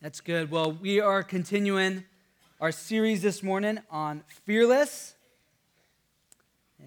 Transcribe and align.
That's 0.00 0.20
good. 0.20 0.52
Well, 0.52 0.70
we 0.70 1.00
are 1.00 1.24
continuing 1.24 2.04
our 2.60 2.70
series 2.70 3.20
this 3.20 3.42
morning 3.42 3.80
on 3.90 4.22
Fearless. 4.44 5.16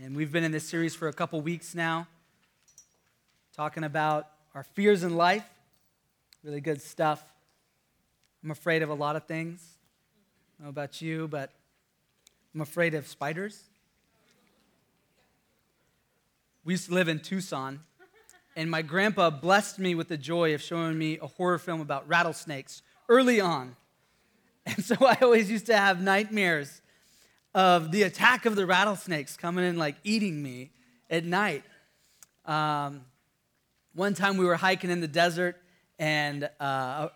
And 0.01 0.15
we've 0.15 0.31
been 0.31 0.45
in 0.45 0.53
this 0.53 0.63
series 0.63 0.96
for 0.96 1.10
a 1.10 1.13
couple 1.13 1.42
weeks 1.42 1.76
now, 1.76 2.08
talking 3.54 3.84
about 3.84 4.29
our 4.55 4.63
fears 4.63 5.04
in 5.04 5.18
life. 5.18 5.44
Really 6.42 6.62
good 6.62 6.82
stuff. 6.82 7.21
I'm 8.46 8.52
afraid 8.52 8.82
of 8.82 8.88
a 8.88 8.93
lot 8.93 9.18
of 9.18 9.25
things. 9.25 9.62
I 10.57 10.64
know 10.64 10.70
about 10.70 11.02
you, 11.02 11.28
but 11.28 11.52
I'm 12.55 12.62
afraid 12.62 12.93
of 12.93 13.07
spiders. 13.07 13.62
We 16.64 16.75
used 16.75 16.88
to 16.88 16.93
live 16.93 17.09
in 17.09 17.20
Tucson, 17.20 17.82
and 18.55 18.71
my 18.71 18.82
grandpa 18.82 19.32
blessed 19.32 19.80
me 19.80 19.96
with 19.96 20.07
the 20.07 20.16
joy 20.16 20.54
of 20.54 20.62
showing 20.62 20.98
me 20.98 21.20
a 21.21 21.28
horror 21.28 21.59
film 21.59 21.82
about 21.82 22.07
rattlesnakes 22.07 22.84
early 23.12 23.41
on. 23.41 23.75
And 24.64 24.85
so 24.85 24.95
I 25.04 25.17
always 25.23 25.49
used 25.49 25.66
to 25.66 25.76
have 25.76 26.04
nightmares 26.04 26.84
of 27.55 27.91
the 27.91 28.04
attack 28.04 28.45
of 28.45 28.55
the 28.55 28.68
rattlesnakes 28.68 29.35
coming 29.35 29.66
in, 29.66 29.76
like 29.76 29.95
eating 30.04 30.41
me 30.41 30.70
at 31.09 31.26
night. 31.26 31.63
Um, 32.45 33.02
one 33.95 34.13
time 34.13 34.38
we 34.38 34.45
were 34.45 34.55
hiking 34.55 34.91
in 34.91 35.02
the 35.02 35.08
desert 35.08 35.58
and 35.98 36.48
uh, 36.59 37.08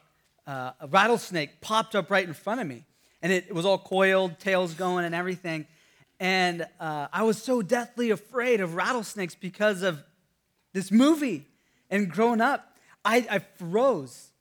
a, 0.47 0.51
a 0.51 0.87
rattlesnake 0.89 1.61
popped 1.61 1.93
up 1.93 2.09
right 2.09 2.27
in 2.27 2.33
front 2.33 2.61
of 2.61 2.67
me. 2.67 2.83
And 3.21 3.31
it, 3.31 3.45
it 3.47 3.53
was 3.53 3.63
all 3.63 3.77
coiled, 3.77 4.39
tails 4.39 4.73
going, 4.73 5.05
and 5.05 5.13
everything. 5.13 5.67
And 6.19 6.65
uh, 6.79 7.07
I 7.13 7.21
was 7.23 7.39
so 7.41 7.61
deathly 7.61 8.09
afraid 8.09 8.59
of 8.59 8.73
rattlesnakes 8.73 9.35
because 9.35 9.83
of 9.83 10.03
this 10.73 10.91
movie. 10.91 11.45
And 11.91 12.09
growing 12.09 12.41
up, 12.41 12.75
I, 13.05 13.27
I 13.29 13.39
froze 13.39 14.31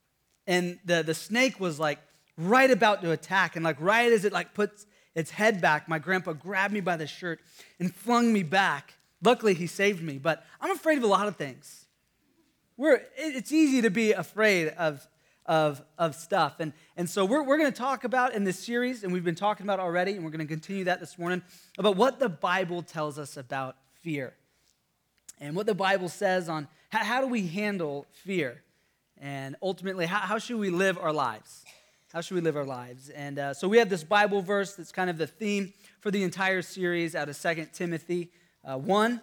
and 0.46 0.78
the, 0.84 1.02
the 1.02 1.14
snake 1.14 1.58
was 1.60 1.80
like 1.80 1.98
right 2.36 2.70
about 2.70 3.02
to 3.02 3.10
attack. 3.10 3.56
And 3.56 3.64
like 3.64 3.76
right 3.80 4.12
as 4.12 4.24
it 4.24 4.32
like 4.32 4.54
puts 4.54 4.86
its 5.14 5.30
head 5.30 5.60
back 5.60 5.88
my 5.88 5.98
grandpa 5.98 6.32
grabbed 6.32 6.74
me 6.74 6.80
by 6.80 6.96
the 6.96 7.06
shirt 7.06 7.40
and 7.78 7.94
flung 7.94 8.32
me 8.32 8.42
back. 8.42 8.94
Luckily 9.22 9.54
he 9.54 9.66
saved 9.66 10.02
me 10.02 10.18
but 10.18 10.44
i'm 10.60 10.70
afraid 10.70 10.98
of 10.98 11.04
a 11.04 11.08
lot 11.08 11.28
of 11.28 11.36
things. 11.36 11.86
We're, 12.76 13.00
it's 13.16 13.52
easy 13.52 13.82
to 13.82 13.90
be 13.90 14.12
afraid 14.12 14.68
of, 14.70 15.06
of, 15.46 15.80
of 15.96 16.16
stuff. 16.16 16.56
And, 16.58 16.72
and 16.96 17.08
so 17.08 17.24
we're, 17.24 17.44
we're 17.44 17.56
going 17.56 17.70
to 17.70 17.78
talk 17.78 18.02
about 18.02 18.34
in 18.34 18.42
this 18.42 18.58
series 18.58 19.04
and 19.04 19.12
we've 19.12 19.24
been 19.24 19.36
talking 19.36 19.64
about 19.64 19.78
already 19.78 20.14
and 20.14 20.24
we're 20.24 20.32
going 20.32 20.44
to 20.44 20.52
continue 20.52 20.84
that 20.84 20.98
this 20.98 21.16
morning 21.16 21.42
about 21.78 21.96
what 21.96 22.18
the 22.18 22.28
bible 22.28 22.82
tells 22.82 23.16
us 23.16 23.36
about 23.36 23.76
fear. 24.02 24.34
And 25.40 25.54
what 25.54 25.66
the 25.66 25.74
bible 25.74 26.08
says 26.08 26.48
on 26.48 26.66
how, 26.88 27.04
how 27.04 27.20
do 27.20 27.28
we 27.28 27.46
handle 27.46 28.06
fear 28.10 28.62
and 29.20 29.56
ultimately, 29.62 30.06
how, 30.06 30.18
how 30.18 30.38
should 30.38 30.58
we 30.58 30.70
live 30.70 30.98
our 30.98 31.12
lives? 31.12 31.64
How 32.12 32.20
should 32.20 32.34
we 32.34 32.40
live 32.40 32.56
our 32.56 32.64
lives? 32.64 33.08
And 33.08 33.38
uh, 33.38 33.54
so 33.54 33.68
we 33.68 33.78
have 33.78 33.88
this 33.88 34.04
Bible 34.04 34.42
verse 34.42 34.74
that's 34.74 34.92
kind 34.92 35.10
of 35.10 35.18
the 35.18 35.26
theme 35.26 35.72
for 36.00 36.10
the 36.10 36.22
entire 36.22 36.62
series 36.62 37.14
out 37.14 37.28
of 37.28 37.40
2 37.40 37.68
Timothy 37.72 38.30
uh, 38.64 38.76
1. 38.76 39.20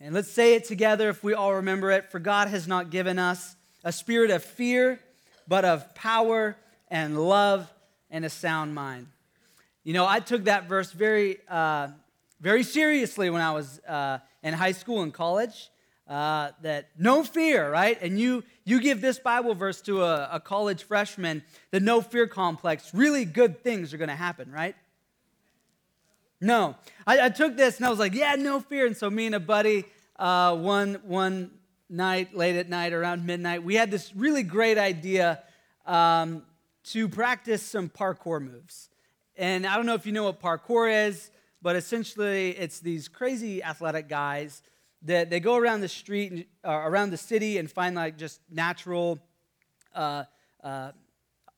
And 0.00 0.14
let's 0.14 0.30
say 0.30 0.54
it 0.54 0.64
together 0.64 1.08
if 1.08 1.22
we 1.22 1.34
all 1.34 1.54
remember 1.54 1.90
it. 1.90 2.10
For 2.10 2.18
God 2.18 2.48
has 2.48 2.66
not 2.66 2.90
given 2.90 3.18
us 3.18 3.54
a 3.84 3.92
spirit 3.92 4.30
of 4.30 4.42
fear, 4.42 4.98
but 5.46 5.64
of 5.64 5.94
power 5.94 6.56
and 6.88 7.18
love 7.28 7.72
and 8.10 8.24
a 8.24 8.30
sound 8.30 8.74
mind. 8.74 9.06
You 9.84 9.92
know, 9.92 10.06
I 10.06 10.20
took 10.20 10.44
that 10.44 10.68
verse 10.68 10.92
very, 10.92 11.38
uh, 11.48 11.88
very 12.40 12.62
seriously 12.62 13.30
when 13.30 13.42
I 13.42 13.52
was 13.52 13.80
uh, 13.80 14.18
in 14.42 14.54
high 14.54 14.72
school 14.72 15.02
and 15.02 15.12
college 15.12 15.70
uh, 16.12 16.50
that 16.60 16.90
no 16.98 17.24
fear, 17.24 17.70
right? 17.70 17.98
And 18.02 18.20
you 18.20 18.44
you 18.66 18.82
give 18.82 19.00
this 19.00 19.18
Bible 19.18 19.54
verse 19.54 19.80
to 19.82 20.02
a, 20.02 20.28
a 20.32 20.40
college 20.40 20.84
freshman, 20.84 21.42
the 21.70 21.80
no 21.80 22.02
fear 22.02 22.26
complex, 22.26 22.92
really 22.92 23.24
good 23.24 23.64
things 23.64 23.94
are 23.94 23.96
going 23.96 24.10
to 24.10 24.14
happen, 24.14 24.52
right? 24.52 24.76
No, 26.38 26.76
I, 27.06 27.26
I, 27.26 27.28
took 27.30 27.56
this 27.56 27.78
and 27.78 27.86
I 27.86 27.88
was 27.88 27.98
like, 27.98 28.14
yeah, 28.14 28.34
no 28.34 28.60
fear. 28.60 28.84
And 28.84 28.96
so 28.96 29.08
me 29.08 29.26
and 29.26 29.34
a 29.34 29.40
buddy, 29.40 29.86
uh, 30.16 30.54
one 30.54 31.00
one 31.04 31.50
night, 31.88 32.36
late 32.36 32.56
at 32.56 32.68
night, 32.68 32.92
around 32.92 33.24
midnight, 33.24 33.64
we 33.64 33.76
had 33.76 33.90
this 33.90 34.14
really 34.14 34.42
great 34.42 34.76
idea 34.76 35.42
um, 35.86 36.42
to 36.84 37.08
practice 37.08 37.62
some 37.62 37.88
parkour 37.88 38.42
moves. 38.42 38.90
And 39.34 39.66
I 39.66 39.76
don't 39.76 39.86
know 39.86 39.94
if 39.94 40.04
you 40.04 40.12
know 40.12 40.24
what 40.24 40.42
parkour 40.42 41.06
is, 41.08 41.30
but 41.62 41.74
essentially 41.74 42.50
it's 42.50 42.80
these 42.80 43.08
crazy 43.08 43.62
athletic 43.62 44.10
guys 44.10 44.62
that 45.04 45.30
they 45.30 45.40
go 45.40 45.56
around 45.56 45.80
the 45.80 45.88
street, 45.88 46.48
uh, 46.64 46.70
around 46.70 47.10
the 47.10 47.16
city, 47.16 47.58
and 47.58 47.70
find 47.70 47.96
like 47.96 48.16
just 48.16 48.40
natural 48.50 49.18
uh, 49.94 50.24
uh, 50.62 50.92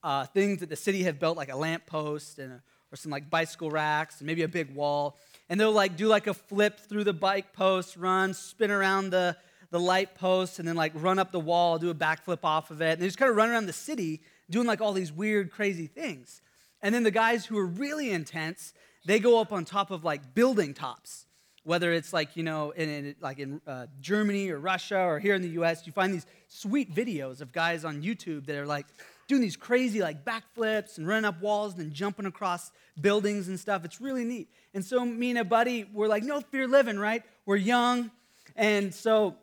uh, 0.02 0.26
things 0.26 0.60
that 0.60 0.68
the 0.68 0.76
city 0.76 1.02
have 1.04 1.18
built, 1.18 1.36
like 1.36 1.52
a 1.52 1.56
lamp 1.56 1.86
post 1.86 2.38
and 2.38 2.52
a, 2.52 2.62
or 2.92 2.96
some 2.96 3.10
like 3.10 3.28
bicycle 3.28 3.70
racks 3.70 4.20
and 4.20 4.26
maybe 4.26 4.42
a 4.42 4.48
big 4.48 4.74
wall. 4.74 5.18
And 5.48 5.60
they'll 5.60 5.72
like 5.72 5.96
do 5.96 6.06
like 6.06 6.26
a 6.26 6.34
flip 6.34 6.78
through 6.78 7.04
the 7.04 7.12
bike 7.12 7.52
post, 7.52 7.96
run, 7.96 8.32
spin 8.34 8.70
around 8.70 9.10
the, 9.10 9.36
the 9.70 9.80
light 9.80 10.14
post, 10.14 10.58
and 10.58 10.66
then 10.66 10.76
like 10.76 10.92
run 10.94 11.18
up 11.18 11.32
the 11.32 11.40
wall, 11.40 11.78
do 11.78 11.90
a 11.90 11.94
backflip 11.94 12.44
off 12.44 12.70
of 12.70 12.80
it. 12.80 12.92
And 12.92 13.02
they 13.02 13.06
just 13.06 13.18
kind 13.18 13.30
of 13.30 13.36
run 13.36 13.50
around 13.50 13.66
the 13.66 13.72
city 13.72 14.22
doing 14.48 14.66
like 14.66 14.80
all 14.80 14.92
these 14.92 15.12
weird, 15.12 15.50
crazy 15.50 15.86
things. 15.86 16.40
And 16.82 16.94
then 16.94 17.02
the 17.02 17.10
guys 17.10 17.46
who 17.46 17.58
are 17.58 17.66
really 17.66 18.10
intense, 18.10 18.74
they 19.04 19.18
go 19.18 19.40
up 19.40 19.52
on 19.52 19.64
top 19.64 19.90
of 19.90 20.04
like 20.04 20.34
building 20.34 20.72
tops 20.72 21.26
whether 21.64 21.92
it's 21.92 22.12
like 22.12 22.36
you 22.36 22.42
know 22.42 22.70
in, 22.70 22.88
in 22.88 23.16
like 23.20 23.38
in 23.38 23.60
uh, 23.66 23.86
germany 24.00 24.50
or 24.50 24.58
russia 24.58 24.98
or 24.98 25.18
here 25.18 25.34
in 25.34 25.42
the 25.42 25.48
us 25.48 25.86
you 25.86 25.92
find 25.92 26.14
these 26.14 26.26
sweet 26.48 26.94
videos 26.94 27.40
of 27.40 27.52
guys 27.52 27.84
on 27.84 28.02
youtube 28.02 28.46
that 28.46 28.56
are 28.56 28.66
like 28.66 28.86
doing 29.26 29.40
these 29.40 29.56
crazy 29.56 30.00
like 30.00 30.24
backflips 30.24 30.98
and 30.98 31.06
running 31.08 31.24
up 31.24 31.40
walls 31.40 31.72
and 31.74 31.82
then 31.82 31.92
jumping 31.92 32.26
across 32.26 32.70
buildings 33.00 33.48
and 33.48 33.58
stuff. 33.58 33.84
It's 33.84 34.00
really 34.00 34.24
neat. 34.24 34.48
And 34.74 34.84
so 34.84 35.04
me 35.04 35.30
and 35.30 35.38
a 35.38 35.44
buddy 35.44 35.86
were 35.92 36.08
like 36.08 36.22
no 36.22 36.40
fear 36.40 36.68
living 36.68 36.98
right? 36.98 37.22
We're 37.46 37.56
young. 37.56 38.10
And 38.56 38.94
so 38.94 39.36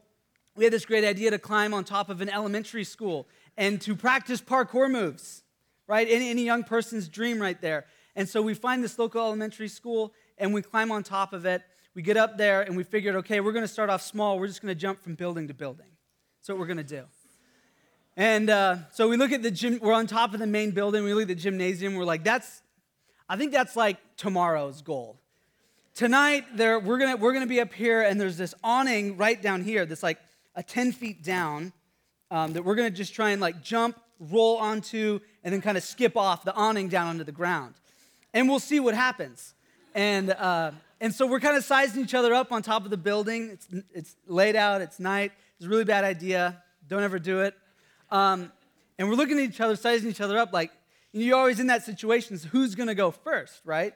we 0.55 0.63
had 0.63 0.73
this 0.73 0.85
great 0.85 1.03
idea 1.03 1.31
to 1.31 1.39
climb 1.39 1.73
on 1.73 1.83
top 1.83 2.09
of 2.09 2.21
an 2.21 2.29
elementary 2.29 2.83
school 2.83 3.27
and 3.57 3.81
to 3.81 3.95
practice 3.95 4.41
parkour 4.41 4.89
moves 4.89 5.43
right? 5.87 6.07
Any, 6.09 6.29
any 6.29 6.43
young 6.43 6.63
person's 6.63 7.09
dream 7.09 7.41
right 7.41 7.59
there. 7.59 7.85
And 8.15 8.29
so 8.29 8.41
we 8.41 8.53
find 8.53 8.81
this 8.81 8.97
local 8.97 9.21
elementary 9.21 9.67
school 9.67 10.13
and 10.37 10.53
we 10.53 10.61
climb 10.61 10.89
on 10.89 11.03
top 11.03 11.33
of 11.33 11.45
it 11.45 11.63
we 11.93 12.01
get 12.01 12.17
up 12.17 12.37
there 12.37 12.61
and 12.61 12.77
we 12.77 12.83
figured, 12.83 13.15
okay, 13.17 13.41
we're 13.41 13.51
going 13.51 13.65
to 13.65 13.71
start 13.71 13.89
off 13.89 14.01
small. 14.01 14.39
We're 14.39 14.47
just 14.47 14.61
going 14.61 14.73
to 14.73 14.79
jump 14.79 15.01
from 15.01 15.15
building 15.15 15.47
to 15.49 15.53
building. 15.53 15.87
That's 16.39 16.49
what 16.49 16.57
we're 16.57 16.67
going 16.67 16.77
to 16.77 16.83
do. 16.83 17.03
And 18.15 18.49
uh, 18.49 18.77
so 18.91 19.09
we 19.09 19.17
look 19.17 19.31
at 19.31 19.43
the 19.43 19.51
gym, 19.51 19.79
we're 19.81 19.93
on 19.93 20.07
top 20.07 20.33
of 20.33 20.39
the 20.39 20.47
main 20.47 20.71
building. 20.71 21.03
We 21.03 21.13
look 21.13 21.23
at 21.23 21.27
the 21.27 21.35
gymnasium. 21.35 21.95
We're 21.95 22.05
like, 22.05 22.23
that's, 22.23 22.61
I 23.27 23.35
think 23.35 23.51
that's 23.51 23.75
like 23.75 23.97
tomorrow's 24.17 24.81
goal. 24.81 25.19
Tonight, 25.93 26.45
there, 26.55 26.79
we're 26.79 26.97
going 26.97 27.19
we're 27.19 27.33
gonna 27.33 27.45
be 27.45 27.59
up 27.59 27.73
here, 27.73 28.01
and 28.01 28.19
there's 28.19 28.37
this 28.37 28.53
awning 28.63 29.17
right 29.17 29.41
down 29.41 29.61
here 29.61 29.85
that's 29.85 30.03
like 30.03 30.19
a 30.55 30.63
10 30.63 30.93
feet 30.93 31.21
down 31.21 31.73
um, 32.29 32.53
that 32.53 32.63
we're 32.63 32.75
going 32.75 32.89
to 32.89 32.95
just 32.95 33.13
try 33.13 33.31
and 33.31 33.41
like 33.41 33.61
jump, 33.61 33.99
roll 34.19 34.57
onto, 34.57 35.19
and 35.43 35.53
then 35.53 35.61
kind 35.61 35.77
of 35.77 35.83
skip 35.83 36.15
off 36.15 36.45
the 36.45 36.53
awning 36.53 36.87
down 36.87 37.07
onto 37.07 37.25
the 37.25 37.31
ground. 37.33 37.75
And 38.33 38.47
we'll 38.47 38.59
see 38.59 38.79
what 38.79 38.95
happens. 38.95 39.53
And, 39.93 40.29
uh, 40.31 40.71
and 41.01 41.13
so 41.13 41.25
we're 41.25 41.39
kind 41.39 41.57
of 41.57 41.63
sizing 41.63 42.03
each 42.03 42.13
other 42.13 42.31
up 42.31 42.51
on 42.51 42.61
top 42.61 42.85
of 42.85 42.91
the 42.91 42.97
building. 42.97 43.49
It's, 43.49 43.67
it's 43.91 44.15
laid 44.27 44.55
out, 44.55 44.81
it's 44.81 44.99
night. 44.99 45.31
It's 45.57 45.65
a 45.65 45.69
really 45.69 45.83
bad 45.83 46.03
idea. 46.03 46.61
Don't 46.87 47.01
ever 47.01 47.17
do 47.17 47.41
it. 47.41 47.55
Um, 48.11 48.51
and 48.99 49.09
we're 49.09 49.15
looking 49.15 49.37
at 49.39 49.43
each 49.43 49.59
other, 49.59 49.75
sizing 49.75 50.11
each 50.11 50.21
other 50.21 50.37
up 50.37 50.53
like, 50.53 50.71
you're 51.11 51.37
always 51.37 51.59
in 51.59 51.67
that 51.67 51.83
situation. 51.83 52.37
So 52.37 52.47
who's 52.49 52.75
going 52.75 52.87
to 52.87 52.95
go 52.95 53.09
first, 53.09 53.61
right? 53.65 53.95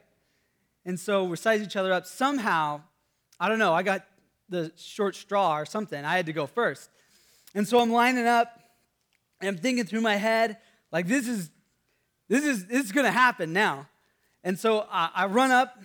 And 0.84 1.00
so 1.00 1.24
we're 1.26 1.36
sizing 1.36 1.68
each 1.68 1.76
other 1.76 1.94
up. 1.94 2.08
Somehow, 2.08 2.82
I 3.40 3.50
don't 3.50 3.60
know, 3.60 3.74
I 3.74 3.84
got 3.84 4.04
the 4.50 4.72
short 4.76 5.16
straw 5.16 5.60
or 5.60 5.66
something. 5.66 6.04
I 6.04 6.18
had 6.18 6.26
to 6.26 6.34
go 6.34 6.48
first. 6.48 6.90
And 7.54 7.68
so 7.68 7.80
I'm 7.80 7.92
lining 7.92 8.26
up 8.26 8.60
and 9.42 9.48
I'm 9.48 9.58
thinking 9.58 9.86
through 9.86 10.02
my 10.02 10.16
head, 10.16 10.58
like, 10.92 11.08
this 11.08 11.28
is, 11.28 11.52
this 12.30 12.44
is, 12.44 12.66
this 12.66 12.84
is 12.84 12.92
going 12.92 13.06
to 13.06 13.12
happen 13.12 13.54
now. 13.54 13.88
And 14.44 14.58
so 14.58 14.88
I, 14.92 15.12
I 15.14 15.26
run 15.28 15.52
up 15.52 15.78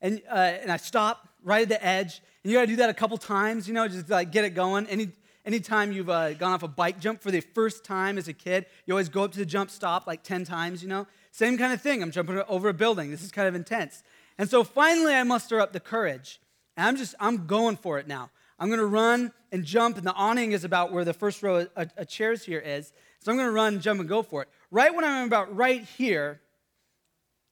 and, 0.00 0.22
uh, 0.30 0.34
and 0.34 0.70
I 0.70 0.76
stop 0.76 1.28
right 1.42 1.62
at 1.62 1.68
the 1.68 1.84
edge. 1.84 2.20
And 2.42 2.52
you 2.52 2.58
got 2.58 2.62
to 2.62 2.66
do 2.66 2.76
that 2.76 2.90
a 2.90 2.94
couple 2.94 3.16
times, 3.18 3.66
you 3.66 3.74
know, 3.74 3.88
just 3.88 4.08
like 4.08 4.32
get 4.32 4.44
it 4.44 4.50
going. 4.50 4.86
Any, 4.86 5.08
anytime 5.44 5.92
you've 5.92 6.10
uh, 6.10 6.34
gone 6.34 6.52
off 6.52 6.62
a 6.62 6.68
bike 6.68 7.00
jump 7.00 7.22
for 7.22 7.30
the 7.30 7.40
first 7.40 7.84
time 7.84 8.18
as 8.18 8.28
a 8.28 8.32
kid, 8.32 8.66
you 8.84 8.94
always 8.94 9.08
go 9.08 9.24
up 9.24 9.32
to 9.32 9.38
the 9.38 9.46
jump 9.46 9.70
stop 9.70 10.06
like 10.06 10.22
10 10.22 10.44
times, 10.44 10.82
you 10.82 10.88
know. 10.88 11.06
Same 11.32 11.58
kind 11.58 11.72
of 11.72 11.80
thing. 11.80 12.02
I'm 12.02 12.10
jumping 12.10 12.40
over 12.48 12.68
a 12.68 12.74
building. 12.74 13.10
This 13.10 13.22
is 13.22 13.30
kind 13.30 13.48
of 13.48 13.54
intense. 13.54 14.02
And 14.38 14.48
so 14.48 14.64
finally, 14.64 15.14
I 15.14 15.22
muster 15.22 15.60
up 15.60 15.72
the 15.72 15.80
courage. 15.80 16.40
And 16.76 16.86
I'm 16.86 16.96
just, 16.96 17.14
I'm 17.18 17.46
going 17.46 17.76
for 17.76 17.98
it 17.98 18.06
now. 18.06 18.30
I'm 18.58 18.68
to 18.78 18.86
run 18.86 19.32
and 19.52 19.64
jump, 19.64 19.98
and 19.98 20.06
the 20.06 20.14
awning 20.14 20.52
is 20.52 20.64
about 20.64 20.92
where 20.92 21.04
the 21.04 21.12
first 21.12 21.42
row 21.42 21.66
of, 21.76 21.90
of 21.96 22.08
chairs 22.08 22.44
here 22.44 22.58
is. 22.58 22.92
So 23.20 23.30
I'm 23.30 23.36
to 23.48 23.52
run, 23.52 23.80
jump, 23.80 24.00
and 24.00 24.08
go 24.08 24.22
for 24.22 24.42
it. 24.42 24.48
Right 24.70 24.94
when 24.94 25.04
I'm 25.04 25.26
about 25.26 25.54
right 25.54 25.82
here, 25.82 26.40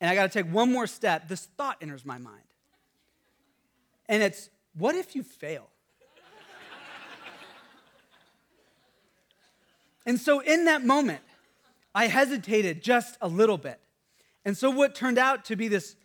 and 0.04 0.10
I 0.10 0.14
got 0.14 0.30
to 0.30 0.42
take 0.42 0.52
one 0.52 0.70
more 0.70 0.86
step, 0.86 1.28
this 1.28 1.46
thought 1.56 1.78
enters 1.80 2.04
my 2.04 2.18
mind. 2.18 2.44
And 4.06 4.22
it's, 4.22 4.50
what 4.76 4.94
if 4.94 5.16
you 5.16 5.22
fail? 5.22 5.70
and 10.04 10.20
so 10.20 10.40
in 10.40 10.66
that 10.66 10.84
moment, 10.84 11.22
I 11.94 12.08
hesitated 12.08 12.82
just 12.82 13.16
a 13.22 13.28
little 13.28 13.56
bit. 13.56 13.80
And 14.44 14.54
so, 14.54 14.68
what 14.68 14.94
turned 14.94 15.16
out 15.16 15.46
to 15.46 15.56
be 15.56 15.68
this 15.68 15.96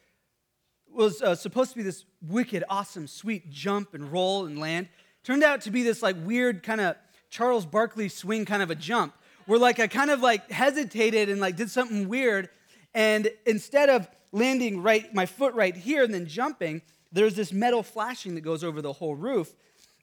was 0.89 1.21
uh, 1.21 1.35
supposed 1.35 1.71
to 1.71 1.75
be 1.75 1.83
this 1.83 2.05
wicked, 2.25 2.63
awesome, 2.69 3.05
sweet 3.05 3.49
jump 3.49 3.93
and 3.93 4.09
roll 4.13 4.45
and 4.45 4.59
land 4.59 4.87
turned 5.25 5.43
out 5.43 5.59
to 5.63 5.71
be 5.71 5.83
this 5.83 6.01
like 6.01 6.15
weird 6.23 6.63
kind 6.63 6.79
of 6.79 6.95
Charles 7.29 7.65
Barkley 7.65 8.07
swing 8.07 8.45
kind 8.45 8.63
of 8.63 8.71
a 8.71 8.75
jump 8.75 9.13
where 9.45 9.59
like 9.59 9.81
I 9.81 9.87
kind 9.87 10.09
of 10.09 10.21
like 10.21 10.49
hesitated 10.49 11.27
and 11.27 11.41
like 11.41 11.57
did 11.57 11.69
something 11.69 12.07
weird. 12.07 12.47
And 12.93 13.31
instead 13.45 13.89
of 13.89 14.07
landing 14.31 14.81
right, 14.81 15.13
my 15.13 15.25
foot 15.25 15.53
right 15.53 15.75
here 15.75 16.03
and 16.03 16.13
then 16.13 16.25
jumping, 16.25 16.81
there's 17.11 17.35
this 17.35 17.51
metal 17.51 17.83
flashing 17.83 18.35
that 18.35 18.41
goes 18.41 18.63
over 18.63 18.81
the 18.81 18.93
whole 18.93 19.15
roof. 19.15 19.53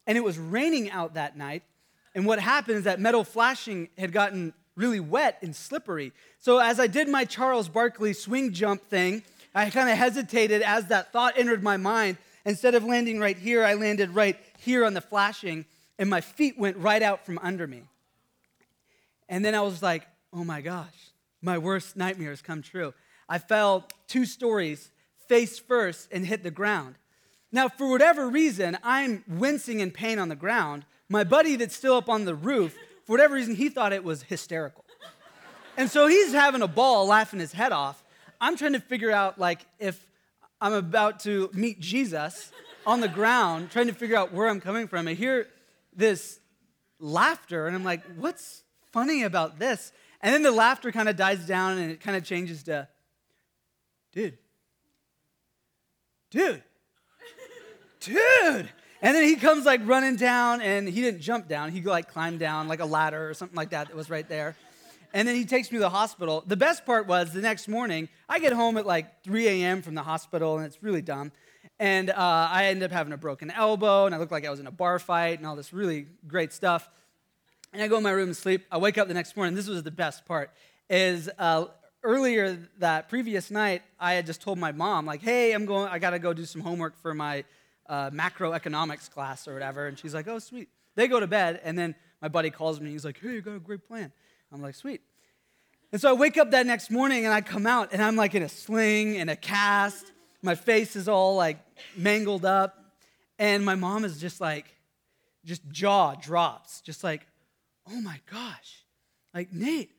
And 0.06 0.16
it 0.16 0.24
was 0.24 0.38
raining 0.38 0.90
out 0.90 1.14
that 1.14 1.36
night. 1.36 1.62
And 2.14 2.26
what 2.26 2.38
happened 2.38 2.78
is 2.78 2.84
that 2.84 3.00
metal 3.00 3.24
flashing 3.24 3.88
had 3.98 4.12
gotten 4.12 4.54
really 4.76 5.00
wet 5.00 5.38
and 5.42 5.54
slippery. 5.54 6.12
So 6.38 6.58
as 6.58 6.78
I 6.78 6.86
did 6.86 7.08
my 7.08 7.24
Charles 7.24 7.68
Barkley 7.68 8.12
swing 8.12 8.52
jump 8.52 8.82
thing, 8.82 9.22
I 9.54 9.70
kind 9.70 9.88
of 9.88 9.96
hesitated 9.96 10.62
as 10.62 10.86
that 10.86 11.12
thought 11.12 11.38
entered 11.38 11.62
my 11.62 11.76
mind. 11.76 12.18
Instead 12.44 12.74
of 12.74 12.84
landing 12.84 13.18
right 13.18 13.36
here, 13.36 13.64
I 13.64 13.74
landed 13.74 14.14
right 14.14 14.38
here 14.58 14.84
on 14.84 14.94
the 14.94 15.00
flashing, 15.00 15.64
and 15.98 16.08
my 16.08 16.20
feet 16.20 16.58
went 16.58 16.76
right 16.76 17.02
out 17.02 17.24
from 17.26 17.38
under 17.42 17.66
me. 17.66 17.82
And 19.28 19.44
then 19.44 19.54
I 19.54 19.62
was 19.62 19.82
like, 19.82 20.06
oh 20.32 20.44
my 20.44 20.60
gosh, 20.60 21.10
my 21.46 21.56
worst 21.56 21.96
nightmares 21.96 22.42
come 22.42 22.60
true. 22.60 22.92
I 23.28 23.38
fell 23.38 23.88
two 24.08 24.26
stories 24.26 24.90
face 25.28 25.58
first 25.58 26.08
and 26.12 26.26
hit 26.26 26.42
the 26.42 26.50
ground. 26.50 26.96
Now, 27.50 27.68
for 27.68 27.88
whatever 27.88 28.28
reason, 28.28 28.76
I'm 28.82 29.24
wincing 29.26 29.80
in 29.80 29.92
pain 29.92 30.18
on 30.18 30.28
the 30.28 30.36
ground. 30.36 30.84
My 31.08 31.24
buddy 31.24 31.56
that's 31.56 31.74
still 31.74 31.94
up 31.94 32.08
on 32.08 32.24
the 32.24 32.34
roof, 32.34 32.76
for 33.04 33.12
whatever 33.12 33.34
reason, 33.34 33.54
he 33.54 33.68
thought 33.68 33.92
it 33.92 34.04
was 34.04 34.24
hysterical. 34.24 34.84
And 35.76 35.90
so 35.90 36.06
he's 36.06 36.32
having 36.32 36.62
a 36.62 36.68
ball, 36.68 37.06
laughing 37.06 37.38
his 37.38 37.52
head 37.52 37.72
off. 37.72 38.02
I'm 38.40 38.56
trying 38.56 38.72
to 38.72 38.80
figure 38.80 39.12
out, 39.12 39.38
like, 39.38 39.64
if 39.78 40.04
I'm 40.60 40.72
about 40.72 41.20
to 41.20 41.50
meet 41.52 41.80
Jesus 41.80 42.50
on 42.86 43.00
the 43.00 43.08
ground, 43.08 43.70
trying 43.70 43.86
to 43.86 43.92
figure 43.92 44.16
out 44.16 44.32
where 44.32 44.48
I'm 44.48 44.60
coming 44.60 44.88
from. 44.88 45.06
I 45.06 45.14
hear 45.14 45.46
this 45.94 46.40
laughter, 46.98 47.66
and 47.66 47.76
I'm 47.76 47.84
like, 47.84 48.02
what's 48.16 48.62
funny 48.92 49.22
about 49.22 49.58
this? 49.58 49.92
And 50.20 50.34
then 50.34 50.42
the 50.42 50.50
laughter 50.50 50.92
kind 50.92 51.08
of 51.08 51.16
dies 51.16 51.46
down 51.46 51.78
and 51.78 51.90
it 51.90 52.00
kind 52.00 52.16
of 52.16 52.24
changes 52.24 52.62
to, 52.64 52.88
dude, 54.12 54.38
dude, 56.30 56.62
dude. 58.00 58.68
And 59.02 59.14
then 59.14 59.24
he 59.24 59.36
comes 59.36 59.66
like 59.66 59.86
running 59.86 60.16
down, 60.16 60.62
and 60.62 60.88
he 60.88 61.00
didn't 61.02 61.20
jump 61.20 61.48
down. 61.48 61.70
He 61.70 61.82
like 61.82 62.12
climbed 62.12 62.38
down 62.38 62.66
like 62.66 62.80
a 62.80 62.86
ladder 62.86 63.28
or 63.28 63.34
something 63.34 63.56
like 63.56 63.70
that 63.70 63.88
that 63.88 63.96
was 63.96 64.08
right 64.08 64.28
there. 64.28 64.56
And 65.12 65.28
then 65.28 65.34
he 65.34 65.44
takes 65.44 65.70
me 65.70 65.76
to 65.76 65.80
the 65.80 65.90
hospital. 65.90 66.42
The 66.46 66.56
best 66.56 66.84
part 66.84 67.06
was 67.06 67.32
the 67.32 67.40
next 67.40 67.68
morning, 67.68 68.08
I 68.28 68.38
get 68.38 68.52
home 68.52 68.76
at 68.76 68.86
like 68.86 69.22
3 69.22 69.48
a.m. 69.48 69.82
from 69.82 69.94
the 69.94 70.02
hospital, 70.02 70.56
and 70.56 70.66
it's 70.66 70.82
really 70.82 71.02
dumb. 71.02 71.32
And 71.78 72.10
uh, 72.10 72.14
I 72.50 72.66
ended 72.66 72.84
up 72.84 72.92
having 72.92 73.12
a 73.12 73.16
broken 73.16 73.50
elbow, 73.50 74.06
and 74.06 74.14
I 74.14 74.18
looked 74.18 74.32
like 74.32 74.46
I 74.46 74.50
was 74.50 74.60
in 74.60 74.66
a 74.66 74.72
bar 74.72 74.98
fight, 74.98 75.38
and 75.38 75.46
all 75.46 75.56
this 75.56 75.72
really 75.72 76.06
great 76.26 76.52
stuff. 76.52 76.88
And 77.76 77.84
I 77.84 77.88
go 77.88 77.98
in 77.98 78.02
my 78.02 78.10
room 78.10 78.28
and 78.28 78.36
sleep. 78.36 78.64
I 78.72 78.78
wake 78.78 78.96
up 78.96 79.06
the 79.06 79.12
next 79.12 79.36
morning. 79.36 79.54
This 79.54 79.68
was 79.68 79.82
the 79.82 79.90
best 79.90 80.24
part. 80.24 80.50
Is 80.88 81.28
uh, 81.38 81.66
earlier 82.02 82.58
that 82.78 83.10
previous 83.10 83.50
night, 83.50 83.82
I 84.00 84.14
had 84.14 84.24
just 84.24 84.40
told 84.40 84.58
my 84.58 84.72
mom, 84.72 85.04
like, 85.04 85.20
"Hey, 85.20 85.52
I'm 85.52 85.66
going. 85.66 85.88
I 85.88 85.98
got 85.98 86.10
to 86.10 86.18
go 86.18 86.32
do 86.32 86.46
some 86.46 86.62
homework 86.62 86.96
for 87.02 87.12
my 87.12 87.44
uh, 87.86 88.08
macroeconomics 88.10 89.10
class 89.10 89.46
or 89.46 89.52
whatever." 89.52 89.88
And 89.88 89.98
she's 89.98 90.14
like, 90.14 90.26
"Oh, 90.26 90.38
sweet." 90.38 90.70
They 90.94 91.06
go 91.06 91.20
to 91.20 91.26
bed, 91.26 91.60
and 91.64 91.78
then 91.78 91.94
my 92.22 92.28
buddy 92.28 92.48
calls 92.50 92.80
me. 92.80 92.92
He's 92.92 93.04
like, 93.04 93.20
"Hey, 93.20 93.34
you 93.34 93.42
got 93.42 93.56
a 93.56 93.60
great 93.60 93.86
plan." 93.86 94.10
I'm 94.50 94.62
like, 94.62 94.74
"Sweet." 94.74 95.02
And 95.92 96.00
so 96.00 96.08
I 96.08 96.14
wake 96.14 96.38
up 96.38 96.52
that 96.52 96.66
next 96.66 96.90
morning, 96.90 97.26
and 97.26 97.34
I 97.34 97.42
come 97.42 97.66
out, 97.66 97.92
and 97.92 98.02
I'm 98.02 98.16
like 98.16 98.34
in 98.34 98.42
a 98.42 98.48
sling 98.48 99.18
and 99.18 99.28
a 99.28 99.36
cast 99.36 100.12
my 100.42 100.54
face 100.54 100.96
is 100.96 101.08
all 101.08 101.34
like 101.34 101.58
mangled 101.96 102.44
up. 102.44 102.82
And 103.38 103.64
my 103.64 103.74
mom 103.74 104.04
is 104.04 104.18
just 104.18 104.40
like, 104.40 104.64
just 105.44 105.68
jaw 105.70 106.14
drops, 106.14 106.80
just 106.80 107.04
like, 107.04 107.26
oh 107.90 108.00
my 108.00 108.20
gosh. 108.30 108.84
Like, 109.34 109.52
Nate, 109.52 109.90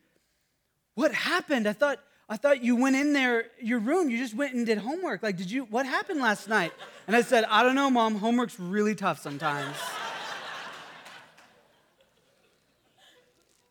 what 0.96 1.14
happened? 1.14 1.68
I 1.68 1.74
thought, 1.74 2.00
I 2.28 2.38
thought 2.38 2.64
you 2.64 2.76
went 2.76 2.96
in 2.96 3.14
there, 3.14 3.46
your 3.62 3.80
room, 3.80 4.10
you 4.10 4.18
just 4.18 4.36
went 4.36 4.54
and 4.54 4.66
did 4.66 4.78
homework. 4.78 5.24
Like, 5.24 5.38
did 5.38 5.50
you, 5.50 5.66
what 5.66 5.86
happened 5.86 6.20
last 6.20 6.50
night? 6.50 6.74
And 7.06 7.16
I 7.16 7.22
said, 7.22 7.46
I 7.46 7.64
don't 7.64 7.76
know, 7.76 7.90
mom, 7.90 8.16
homework's 8.16 8.60
really 8.60 8.96
tough 8.96 9.20
sometimes. 9.20 9.76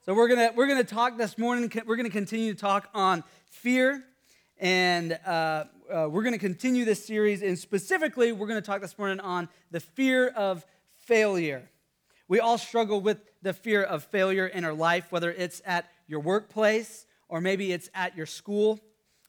so 0.04 0.14
we're 0.14 0.28
gonna, 0.28 0.52
we're 0.54 0.68
gonna 0.68 0.84
talk 0.84 1.18
this 1.18 1.36
morning, 1.36 1.70
we're 1.86 1.96
gonna 1.96 2.10
continue 2.10 2.54
to 2.54 2.60
talk 2.60 2.88
on 2.94 3.24
fear 3.46 4.04
and 4.58 5.18
uh, 5.26 5.64
uh, 5.92 6.08
we're 6.10 6.22
going 6.22 6.32
to 6.32 6.38
continue 6.38 6.84
this 6.84 7.04
series, 7.04 7.42
and 7.42 7.58
specifically, 7.58 8.32
we're 8.32 8.46
going 8.46 8.60
to 8.60 8.66
talk 8.66 8.80
this 8.80 8.98
morning 8.98 9.20
on 9.20 9.48
the 9.70 9.80
fear 9.80 10.28
of 10.28 10.64
failure. 11.04 11.68
We 12.28 12.40
all 12.40 12.58
struggle 12.58 13.00
with 13.00 13.18
the 13.42 13.52
fear 13.52 13.82
of 13.82 14.02
failure 14.04 14.46
in 14.46 14.64
our 14.64 14.72
life, 14.72 15.12
whether 15.12 15.30
it's 15.30 15.62
at 15.64 15.88
your 16.08 16.20
workplace 16.20 17.06
or 17.28 17.40
maybe 17.40 17.72
it's 17.72 17.88
at 17.94 18.16
your 18.16 18.26
school, 18.26 18.80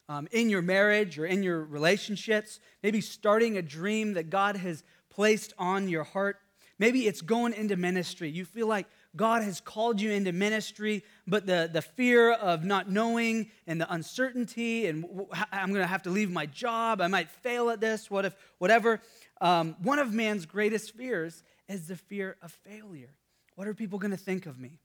um, 0.10 0.28
in 0.32 0.50
your 0.50 0.62
marriage 0.62 1.20
or 1.20 1.26
in 1.26 1.44
your 1.44 1.64
relationships, 1.64 2.60
maybe 2.82 3.02
starting 3.02 3.58
a 3.58 3.62
dream 3.62 4.14
that 4.14 4.30
God 4.30 4.56
has 4.56 4.84
placed 5.10 5.54
on 5.58 5.90
your 5.90 6.04
heart. 6.04 6.38
Maybe 6.80 7.08
it's 7.08 7.22
going 7.22 7.54
into 7.54 7.76
ministry. 7.76 8.30
You 8.30 8.46
feel 8.46 8.68
like 8.68 8.88
God 9.16 9.44
has 9.44 9.60
called 9.60 10.00
you 10.00 10.12
into 10.12 10.32
ministry, 10.32 11.04
but 11.26 11.48
the, 11.48 11.70
the 11.72 11.82
fear 11.82 12.32
of 12.32 12.64
not 12.64 12.90
knowing 12.90 13.50
and 13.66 13.82
the 13.82 13.92
uncertainty, 13.92 14.86
and 14.86 15.06
I'm 15.52 15.70
going 15.70 15.82
to 15.82 15.88
have 15.88 16.04
to 16.04 16.12
leave 16.12 16.32
my 16.32 16.46
job, 16.46 17.02
I 17.02 17.08
might 17.08 17.30
fail 17.30 17.70
at 17.72 17.80
this, 17.80 18.12
what 18.12 18.26
if, 18.26 18.36
whatever. 18.60 19.02
Um, 19.42 19.76
one 19.82 19.98
of 19.98 20.14
man's 20.14 20.46
greatest 20.46 20.96
fears 20.96 21.44
is 21.68 21.88
the 21.88 21.96
fear 21.96 22.38
of 22.42 22.52
failure. 22.52 23.14
What 23.56 23.68
are 23.68 23.74
people 23.74 24.00
going 24.00 24.12
to 24.12 24.18
think 24.18 24.46
of 24.46 24.60
me? 24.60 24.80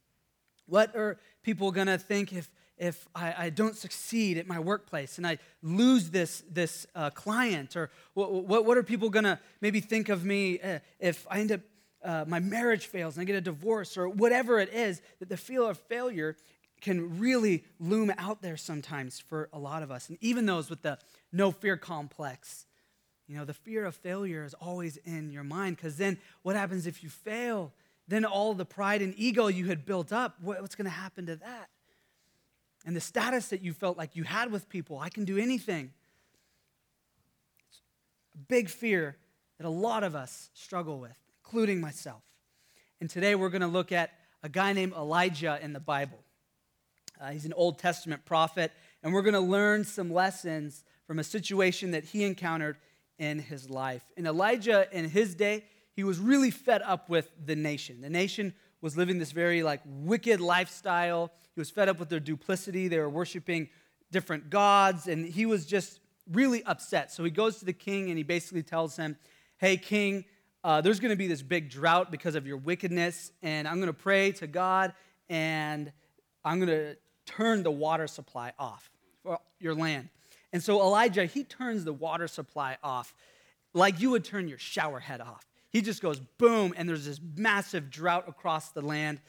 What 0.66 0.94
are 0.96 1.18
people 1.42 1.72
going 1.72 1.88
to 1.88 1.98
think 1.98 2.32
if, 2.32 2.50
if 2.78 3.06
I, 3.14 3.34
I, 3.36 3.50
don't 3.50 3.76
succeed 3.76 4.38
at 4.38 4.46
my 4.46 4.58
workplace 4.58 5.18
and 5.18 5.26
I 5.26 5.38
lose 5.62 6.10
this, 6.10 6.42
this 6.50 6.86
uh, 6.94 7.10
client? 7.10 7.76
Or 7.76 7.90
what, 8.14 8.32
what, 8.32 8.64
what 8.64 8.78
are 8.78 8.82
people 8.82 9.10
going 9.10 9.24
to 9.24 9.38
maybe 9.60 9.80
think 9.80 10.08
of 10.08 10.24
me 10.24 10.60
uh, 10.60 10.78
if 10.98 11.26
I 11.30 11.40
end 11.40 11.52
up 11.52 11.60
uh, 12.04 12.24
my 12.26 12.40
marriage 12.40 12.86
fails 12.86 13.16
and 13.16 13.22
I 13.22 13.24
get 13.24 13.36
a 13.36 13.40
divorce 13.40 13.96
or 13.96 14.08
whatever 14.08 14.58
it 14.58 14.72
is, 14.72 15.02
that 15.20 15.28
the 15.28 15.36
fear 15.36 15.62
of 15.62 15.78
failure 15.78 16.36
can 16.80 17.18
really 17.20 17.64
loom 17.78 18.12
out 18.18 18.42
there 18.42 18.56
sometimes 18.56 19.20
for 19.20 19.48
a 19.52 19.58
lot 19.58 19.82
of 19.82 19.90
us. 19.90 20.08
And 20.08 20.18
even 20.20 20.46
those 20.46 20.68
with 20.68 20.82
the 20.82 20.98
no 21.32 21.52
fear 21.52 21.76
complex, 21.76 22.66
you 23.32 23.38
know, 23.38 23.46
the 23.46 23.54
fear 23.54 23.86
of 23.86 23.96
failure 23.96 24.44
is 24.44 24.52
always 24.52 24.98
in 24.98 25.30
your 25.30 25.42
mind 25.42 25.76
because 25.76 25.96
then 25.96 26.18
what 26.42 26.54
happens 26.54 26.86
if 26.86 27.02
you 27.02 27.08
fail? 27.08 27.72
Then 28.06 28.26
all 28.26 28.52
the 28.52 28.66
pride 28.66 29.00
and 29.00 29.14
ego 29.16 29.46
you 29.46 29.68
had 29.68 29.86
built 29.86 30.12
up, 30.12 30.36
what's 30.42 30.74
going 30.74 30.84
to 30.84 30.90
happen 30.90 31.24
to 31.24 31.36
that? 31.36 31.70
And 32.84 32.94
the 32.94 33.00
status 33.00 33.48
that 33.48 33.62
you 33.62 33.72
felt 33.72 33.96
like 33.96 34.16
you 34.16 34.24
had 34.24 34.52
with 34.52 34.68
people, 34.68 34.98
I 34.98 35.08
can 35.08 35.24
do 35.24 35.38
anything. 35.38 35.92
It's 37.70 37.80
a 38.34 38.38
big 38.38 38.68
fear 38.68 39.16
that 39.56 39.66
a 39.66 39.70
lot 39.70 40.04
of 40.04 40.14
us 40.14 40.50
struggle 40.52 41.00
with 41.00 41.16
including 41.42 41.80
myself. 41.80 42.20
And 43.00 43.08
today 43.08 43.34
we're 43.34 43.48
going 43.48 43.62
to 43.62 43.66
look 43.66 43.92
at 43.92 44.10
a 44.42 44.50
guy 44.50 44.74
named 44.74 44.92
Elijah 44.92 45.58
in 45.62 45.72
the 45.72 45.80
Bible. 45.80 46.18
Uh, 47.18 47.30
he's 47.30 47.46
an 47.46 47.54
Old 47.54 47.78
Testament 47.78 48.26
prophet, 48.26 48.72
and 49.02 49.14
we're 49.14 49.22
going 49.22 49.32
to 49.32 49.40
learn 49.40 49.84
some 49.84 50.12
lessons 50.12 50.84
from 51.06 51.18
a 51.18 51.24
situation 51.24 51.92
that 51.92 52.04
he 52.04 52.24
encountered 52.24 52.76
in 53.22 53.38
his 53.38 53.70
life. 53.70 54.02
And 54.16 54.26
Elijah, 54.26 54.88
in 54.90 55.08
his 55.08 55.36
day, 55.36 55.64
he 55.94 56.02
was 56.02 56.18
really 56.18 56.50
fed 56.50 56.82
up 56.82 57.08
with 57.08 57.30
the 57.46 57.54
nation. 57.54 58.00
The 58.00 58.10
nation 58.10 58.52
was 58.80 58.96
living 58.96 59.18
this 59.18 59.30
very 59.30 59.62
like 59.62 59.80
wicked 59.86 60.40
lifestyle. 60.40 61.30
He 61.54 61.60
was 61.60 61.70
fed 61.70 61.88
up 61.88 62.00
with 62.00 62.08
their 62.08 62.18
duplicity. 62.18 62.88
They 62.88 62.98
were 62.98 63.08
worshiping 63.08 63.68
different 64.10 64.50
gods, 64.50 65.06
and 65.06 65.24
he 65.24 65.46
was 65.46 65.66
just 65.66 66.00
really 66.32 66.64
upset. 66.64 67.12
So 67.12 67.22
he 67.22 67.30
goes 67.30 67.60
to 67.60 67.64
the 67.64 67.72
king 67.72 68.08
and 68.08 68.18
he 68.18 68.24
basically 68.24 68.64
tells 68.64 68.96
him, 68.96 69.16
Hey, 69.56 69.76
king, 69.76 70.24
uh, 70.64 70.80
there's 70.80 70.98
going 70.98 71.10
to 71.10 71.16
be 71.16 71.28
this 71.28 71.42
big 71.42 71.70
drought 71.70 72.10
because 72.10 72.34
of 72.34 72.44
your 72.44 72.56
wickedness, 72.56 73.30
and 73.40 73.68
I'm 73.68 73.76
going 73.76 73.86
to 73.86 73.92
pray 73.92 74.32
to 74.32 74.48
God, 74.48 74.94
and 75.28 75.92
I'm 76.44 76.58
going 76.58 76.70
to 76.70 76.96
turn 77.24 77.62
the 77.62 77.70
water 77.70 78.08
supply 78.08 78.52
off 78.58 78.90
for 79.22 79.38
your 79.60 79.76
land. 79.76 80.08
And 80.52 80.62
so 80.62 80.80
Elijah, 80.80 81.24
he 81.24 81.44
turns 81.44 81.84
the 81.84 81.92
water 81.92 82.28
supply 82.28 82.76
off 82.82 83.14
like 83.74 84.00
you 84.00 84.10
would 84.10 84.24
turn 84.24 84.48
your 84.48 84.58
shower 84.58 85.00
head 85.00 85.20
off. 85.20 85.46
He 85.70 85.80
just 85.80 86.02
goes 86.02 86.20
boom, 86.20 86.74
and 86.76 86.86
there's 86.86 87.06
this 87.06 87.20
massive 87.36 87.90
drought 87.90 88.28
across 88.28 88.70
the 88.70 88.82
land. 88.82 89.20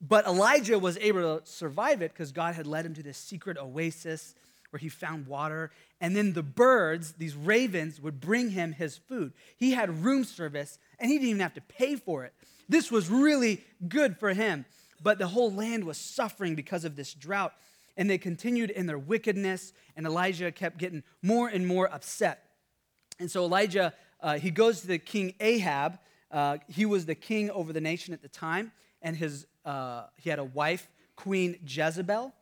But 0.00 0.26
Elijah 0.26 0.78
was 0.78 0.96
able 0.98 1.40
to 1.40 1.46
survive 1.46 2.00
it 2.00 2.12
because 2.12 2.30
God 2.30 2.54
had 2.54 2.66
led 2.66 2.86
him 2.86 2.94
to 2.94 3.02
this 3.02 3.18
secret 3.18 3.58
oasis 3.58 4.34
where 4.70 4.78
he 4.78 4.88
found 4.88 5.26
water. 5.26 5.70
And 6.00 6.16
then 6.16 6.32
the 6.32 6.42
birds, 6.42 7.14
these 7.14 7.34
ravens, 7.34 8.00
would 8.00 8.20
bring 8.20 8.50
him 8.50 8.72
his 8.72 8.96
food. 8.96 9.32
He 9.56 9.72
had 9.72 10.04
room 10.04 10.24
service 10.24 10.78
and 10.98 11.10
he 11.10 11.18
didn't 11.18 11.30
even 11.30 11.40
have 11.40 11.54
to 11.54 11.60
pay 11.60 11.96
for 11.96 12.24
it. 12.24 12.32
This 12.68 12.90
was 12.90 13.10
really 13.10 13.64
good 13.88 14.16
for 14.16 14.32
him. 14.32 14.64
But 15.02 15.18
the 15.18 15.26
whole 15.26 15.52
land 15.52 15.84
was 15.84 15.98
suffering 15.98 16.54
because 16.54 16.84
of 16.84 16.94
this 16.94 17.12
drought. 17.14 17.52
And 17.96 18.08
they 18.08 18.18
continued 18.18 18.70
in 18.70 18.86
their 18.86 18.98
wickedness, 18.98 19.72
and 19.96 20.06
Elijah 20.06 20.50
kept 20.52 20.78
getting 20.78 21.02
more 21.22 21.48
and 21.48 21.66
more 21.66 21.92
upset. 21.92 22.44
And 23.18 23.30
so 23.30 23.44
Elijah, 23.44 23.92
uh, 24.20 24.38
he 24.38 24.50
goes 24.50 24.80
to 24.80 24.86
the 24.86 24.98
king 24.98 25.34
Ahab. 25.40 25.98
Uh, 26.30 26.58
he 26.68 26.86
was 26.86 27.06
the 27.06 27.14
king 27.14 27.50
over 27.50 27.72
the 27.72 27.80
nation 27.80 28.14
at 28.14 28.22
the 28.22 28.28
time, 28.28 28.72
and 29.02 29.16
his, 29.16 29.46
uh, 29.64 30.04
he 30.16 30.30
had 30.30 30.38
a 30.38 30.44
wife, 30.44 30.88
Queen 31.16 31.58
Jezebel. 31.66 32.32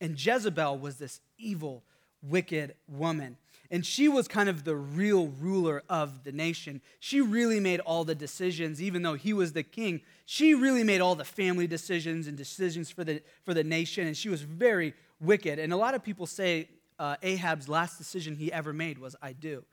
And 0.00 0.22
Jezebel 0.22 0.78
was 0.78 0.96
this 0.96 1.20
evil, 1.38 1.82
wicked 2.22 2.74
woman. 2.88 3.38
And 3.70 3.84
she 3.84 4.08
was 4.08 4.28
kind 4.28 4.48
of 4.48 4.64
the 4.64 4.76
real 4.76 5.28
ruler 5.40 5.82
of 5.88 6.24
the 6.24 6.32
nation. 6.32 6.80
She 7.00 7.20
really 7.20 7.60
made 7.60 7.80
all 7.80 8.04
the 8.04 8.14
decisions, 8.14 8.82
even 8.82 9.02
though 9.02 9.14
he 9.14 9.32
was 9.32 9.52
the 9.52 9.62
king. 9.62 10.00
She 10.24 10.54
really 10.54 10.84
made 10.84 11.00
all 11.00 11.14
the 11.14 11.24
family 11.24 11.66
decisions 11.66 12.26
and 12.26 12.36
decisions 12.36 12.90
for 12.90 13.04
the, 13.04 13.22
for 13.44 13.54
the 13.54 13.64
nation, 13.64 14.06
and 14.06 14.16
she 14.16 14.28
was 14.28 14.42
very 14.42 14.94
wicked. 15.20 15.58
And 15.58 15.72
a 15.72 15.76
lot 15.76 15.94
of 15.94 16.02
people 16.02 16.26
say 16.26 16.68
uh, 16.98 17.16
Ahab's 17.22 17.68
last 17.68 17.98
decision 17.98 18.36
he 18.36 18.52
ever 18.52 18.72
made 18.72 18.98
was, 18.98 19.16
I 19.22 19.32
do. 19.32 19.64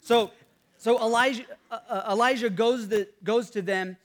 So, 0.00 0.30
so 0.78 0.98
Elijah, 1.00 1.44
uh, 1.70 1.78
uh, 1.88 2.12
Elijah 2.12 2.50
goes, 2.50 2.88
the, 2.88 3.08
goes 3.22 3.50
to 3.50 3.62
them, 3.62 3.96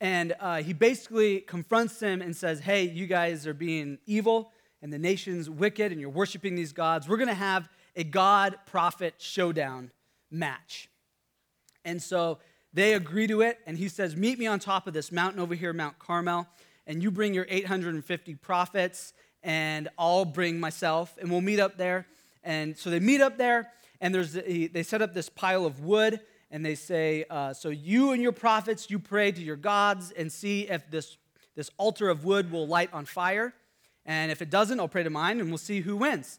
and 0.00 0.34
uh, 0.40 0.62
he 0.62 0.72
basically 0.72 1.40
confronts 1.40 1.98
them 1.98 2.20
and 2.20 2.36
says, 2.36 2.60
Hey, 2.60 2.82
you 2.82 3.06
guys 3.06 3.46
are 3.46 3.54
being 3.54 3.98
evil, 4.06 4.52
and 4.82 4.92
the 4.92 4.98
nation's 4.98 5.48
wicked, 5.48 5.92
and 5.92 6.00
you're 6.00 6.10
worshiping 6.10 6.54
these 6.54 6.72
gods. 6.72 7.08
We're 7.08 7.16
going 7.16 7.28
to 7.28 7.34
have 7.34 7.68
a 7.96 8.04
God 8.04 8.56
prophet 8.66 9.14
showdown 9.18 9.90
match. 10.30 10.88
And 11.84 12.02
so 12.02 12.38
they 12.72 12.92
agree 12.92 13.26
to 13.28 13.40
it, 13.40 13.58
and 13.66 13.78
he 13.78 13.88
says, 13.88 14.14
Meet 14.14 14.38
me 14.38 14.46
on 14.46 14.58
top 14.58 14.86
of 14.86 14.92
this 14.92 15.10
mountain 15.10 15.40
over 15.40 15.54
here, 15.54 15.72
Mount 15.72 15.98
Carmel, 15.98 16.46
and 16.86 17.02
you 17.02 17.10
bring 17.10 17.32
your 17.32 17.46
850 17.48 18.34
prophets, 18.34 19.14
and 19.42 19.88
I'll 19.98 20.26
bring 20.26 20.60
myself, 20.60 21.16
and 21.18 21.30
we'll 21.30 21.40
meet 21.40 21.58
up 21.58 21.78
there. 21.78 22.06
And 22.44 22.76
so 22.76 22.90
they 22.90 23.00
meet 23.00 23.20
up 23.20 23.38
there, 23.38 23.72
and 24.00 24.14
there's, 24.14 24.34
they 24.34 24.82
set 24.82 25.00
up 25.00 25.14
this 25.14 25.28
pile 25.28 25.64
of 25.64 25.80
wood, 25.80 26.20
and 26.50 26.64
they 26.64 26.74
say, 26.74 27.24
uh, 27.30 27.54
So 27.54 27.70
you 27.70 28.12
and 28.12 28.22
your 28.22 28.32
prophets, 28.32 28.90
you 28.90 28.98
pray 28.98 29.32
to 29.32 29.42
your 29.42 29.56
gods 29.56 30.12
and 30.12 30.30
see 30.30 30.68
if 30.68 30.90
this, 30.90 31.16
this 31.54 31.70
altar 31.78 32.08
of 32.10 32.24
wood 32.24 32.52
will 32.52 32.66
light 32.66 32.90
on 32.92 33.06
fire. 33.06 33.54
And 34.04 34.30
if 34.30 34.42
it 34.42 34.50
doesn't, 34.50 34.78
I'll 34.78 34.86
pray 34.86 35.02
to 35.02 35.10
mine, 35.10 35.40
and 35.40 35.48
we'll 35.48 35.58
see 35.58 35.80
who 35.80 35.96
wins. 35.96 36.38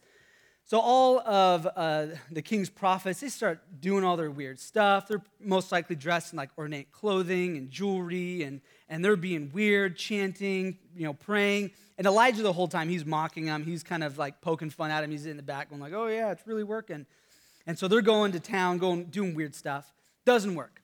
So 0.68 0.82
all 0.82 1.20
of 1.22 1.66
uh, 1.78 2.08
the 2.30 2.42
king's 2.42 2.70
prophets, 2.70 3.22
they 3.22 3.30
start 3.30 3.62
doing 3.80 4.04
all 4.04 4.18
their 4.18 4.30
weird 4.30 4.60
stuff. 4.60 5.08
They're 5.08 5.24
most 5.40 5.72
likely 5.72 5.96
dressed 5.96 6.34
in 6.34 6.38
like 6.38 6.50
ornate 6.58 6.92
clothing 6.92 7.56
and 7.56 7.70
jewelry, 7.70 8.44
and, 8.44 8.60
and 8.90 9.04
they're 9.04 9.16
being 9.16 9.50
weird, 9.54 9.96
chanting, 9.96 10.78
you 10.94 11.06
know, 11.06 11.14
praying. 11.14 11.72
And 11.98 12.06
Elijah 12.06 12.44
the 12.44 12.52
whole 12.52 12.68
time, 12.68 12.90
he's 12.90 13.06
mocking 13.06 13.46
them. 13.46 13.64
He's 13.64 13.82
kind 13.82 14.04
of 14.04 14.18
like 14.18 14.42
poking 14.42 14.70
fun 14.70 14.92
at 14.92 15.06
him. 15.06 15.12
He's 15.12 15.26
in 15.26 15.38
the 15.38 15.44
back 15.44 15.70
going 15.70 15.82
like, 15.82 15.94
oh 15.94 16.08
yeah, 16.08 16.32
it's 16.32 16.46
really 16.46 16.66
working. 16.66 17.06
And 17.66 17.80
so 17.80 17.88
they're 17.88 18.02
going 18.02 18.34
to 18.34 18.40
town, 18.42 18.78
going 18.78 19.06
doing 19.06 19.36
weird 19.36 19.56
stuff. 19.56 19.94
Doesn't 20.26 20.54
work. 20.54 20.82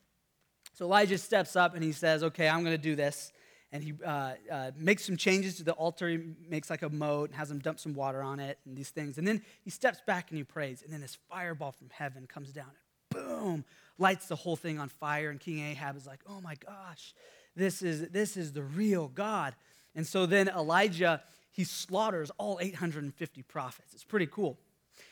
So 0.76 0.86
Elijah 0.86 1.18
steps 1.18 1.58
up 1.58 1.76
and 1.76 1.84
he 1.84 1.92
says, 1.92 2.24
okay, 2.24 2.48
I'm 2.48 2.64
going 2.64 2.76
to 2.76 2.82
do 2.82 2.96
this 2.96 3.34
and 3.74 3.84
he 3.84 3.94
uh, 4.06 4.34
uh, 4.52 4.72
makes 4.78 5.04
some 5.04 5.18
changes 5.18 5.56
to 5.56 5.64
the 5.64 5.72
altar. 5.74 6.08
He 6.08 6.20
makes 6.48 6.70
like 6.70 6.84
a 6.84 6.90
moat 6.90 7.32
and 7.32 7.38
has 7.40 7.50
them 7.50 7.58
dump 7.58 7.80
some 7.80 7.96
water 7.96 8.22
on 8.22 8.40
it 8.40 8.60
and 8.66 8.78
these 8.78 8.92
things. 8.92 9.18
And 9.18 9.28
then 9.28 9.42
he 9.64 9.72
steps 9.72 10.00
back 10.06 10.30
and 10.30 10.38
he 10.38 10.44
prays. 10.44 10.84
And 10.84 10.94
then 10.94 11.02
this 11.02 11.18
fireball 11.28 11.72
from 11.72 11.90
heaven 11.92 12.28
comes 12.28 12.52
down 12.52 12.68
and 12.70 13.26
boom, 13.26 13.66
lights 13.98 14.28
the 14.28 14.36
whole 14.36 14.56
thing 14.56 14.80
on 14.80 14.90
fire. 14.90 15.32
And 15.32 15.40
King 15.40 15.60
Ahab 15.66 15.98
is 15.98 16.06
like, 16.06 16.20
oh 16.30 16.40
my 16.40 16.54
gosh, 16.64 17.16
this 17.56 17.82
is, 17.82 18.10
this 18.10 18.38
is 18.38 18.54
the 18.54 18.62
real 18.62 19.08
God. 19.08 19.56
And 19.96 20.06
so 20.06 20.28
then 20.28 20.50
Elijah, 20.50 21.24
he 21.52 21.64
slaughters 21.64 22.30
all 22.38 22.60
850 22.62 23.42
prophets. 23.42 23.96
It's 23.96 24.06
pretty 24.06 24.28
cool. 24.28 24.58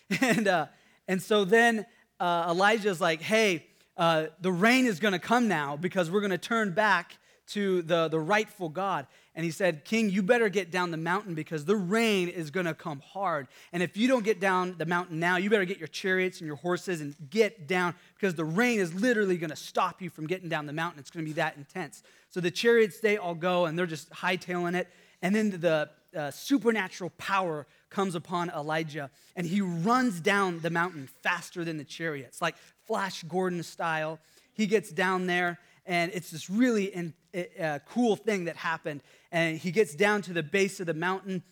And, 0.22 0.48
uh, 0.48 0.68
and 1.08 1.22
so 1.22 1.46
then 1.46 1.86
uh, 2.20 2.48
Elijah's 2.50 3.01
like, 3.01 3.22
hey, 3.22 3.65
uh, 3.98 4.27
the 4.39 4.51
rain 4.51 4.86
is 4.86 5.00
going 5.00 5.13
to 5.13 5.20
come 5.20 5.48
now 5.48 5.77
because 5.77 6.12
we're 6.12 6.20
going 6.20 6.32
to 6.32 6.38
turn 6.38 6.74
back 6.74 7.18
to 7.53 7.81
the, 7.81 8.08
the 8.08 8.20
rightful 8.20 8.70
God. 8.70 9.08
And 9.34 9.46
he 9.46 9.51
said, 9.51 9.86
King, 9.86 10.10
you 10.10 10.22
better 10.22 10.50
get 10.50 10.72
down 10.72 10.91
the 10.91 10.98
mountain 10.98 11.36
because 11.36 11.63
the 11.63 11.75
rain 11.75 12.27
is 12.27 12.51
going 12.51 12.65
to 12.65 12.74
come 12.74 13.00
hard. 13.00 13.48
And 13.72 13.81
if 13.81 13.96
you 13.96 14.08
don't 14.08 14.25
get 14.25 14.41
down 14.41 14.75
the 14.77 14.86
mountain 14.86 15.20
now, 15.20 15.38
you 15.38 15.50
better 15.50 15.65
get 15.65 15.77
your 15.77 15.88
chariots 15.88 16.39
and 16.39 16.48
your 16.48 16.58
horses 16.58 17.00
and 17.00 17.15
get 17.29 17.67
down 17.67 17.96
because 18.15 18.36
the 18.36 18.46
rain 18.46 18.79
is 18.79 18.93
literally 18.93 19.38
going 19.38 19.50
to 19.50 19.55
stop 19.55 20.01
you 20.01 20.10
from 20.10 20.27
getting 20.27 20.50
down 20.50 20.65
the 20.65 20.74
mountain. 20.74 21.00
It's 21.00 21.10
going 21.10 21.25
to 21.25 21.29
be 21.29 21.36
that 21.36 21.55
intense. 21.55 22.03
So 22.29 22.41
the 22.41 22.51
chariots, 22.51 23.00
they 23.00 23.17
all 23.17 23.36
go 23.36 23.65
and 23.65 23.79
they're 23.79 23.86
just 23.86 24.10
hightailing 24.10 24.75
it. 24.75 24.89
And 25.22 25.34
then 25.34 25.51
the 25.51 25.89
uh, 26.15 26.31
supernatural 26.31 27.12
power 27.12 27.67
comes 27.89 28.15
upon 28.15 28.50
Elijah 28.50 29.10
and 29.36 29.48
he 29.48 29.62
runs 29.62 30.20
down 30.20 30.60
the 30.60 30.70
mountain 30.70 31.08
faster 31.24 31.63
than 31.63 31.77
the 31.77 31.84
chariots, 31.86 32.41
like 32.41 32.55
Flash 32.86 33.24
Gordon 33.24 33.63
style. 33.63 34.20
He 34.53 34.67
gets 34.67 34.91
down 34.91 35.27
there 35.27 35.60
and 35.86 36.12
it's 36.14 36.32
this 36.32 36.50
really 36.50 36.86
in, 36.86 37.14
uh, 37.60 37.80
cool 37.90 38.16
thing 38.16 38.46
that 38.46 38.56
happened. 38.56 39.02
And 39.32 39.58
he 39.58 39.72
gets 39.72 39.96
down 39.96 40.22
to 40.24 40.34
the 40.34 40.44
base 40.44 40.80
of 40.80 40.86
the 40.86 40.94
mountain 40.94 41.44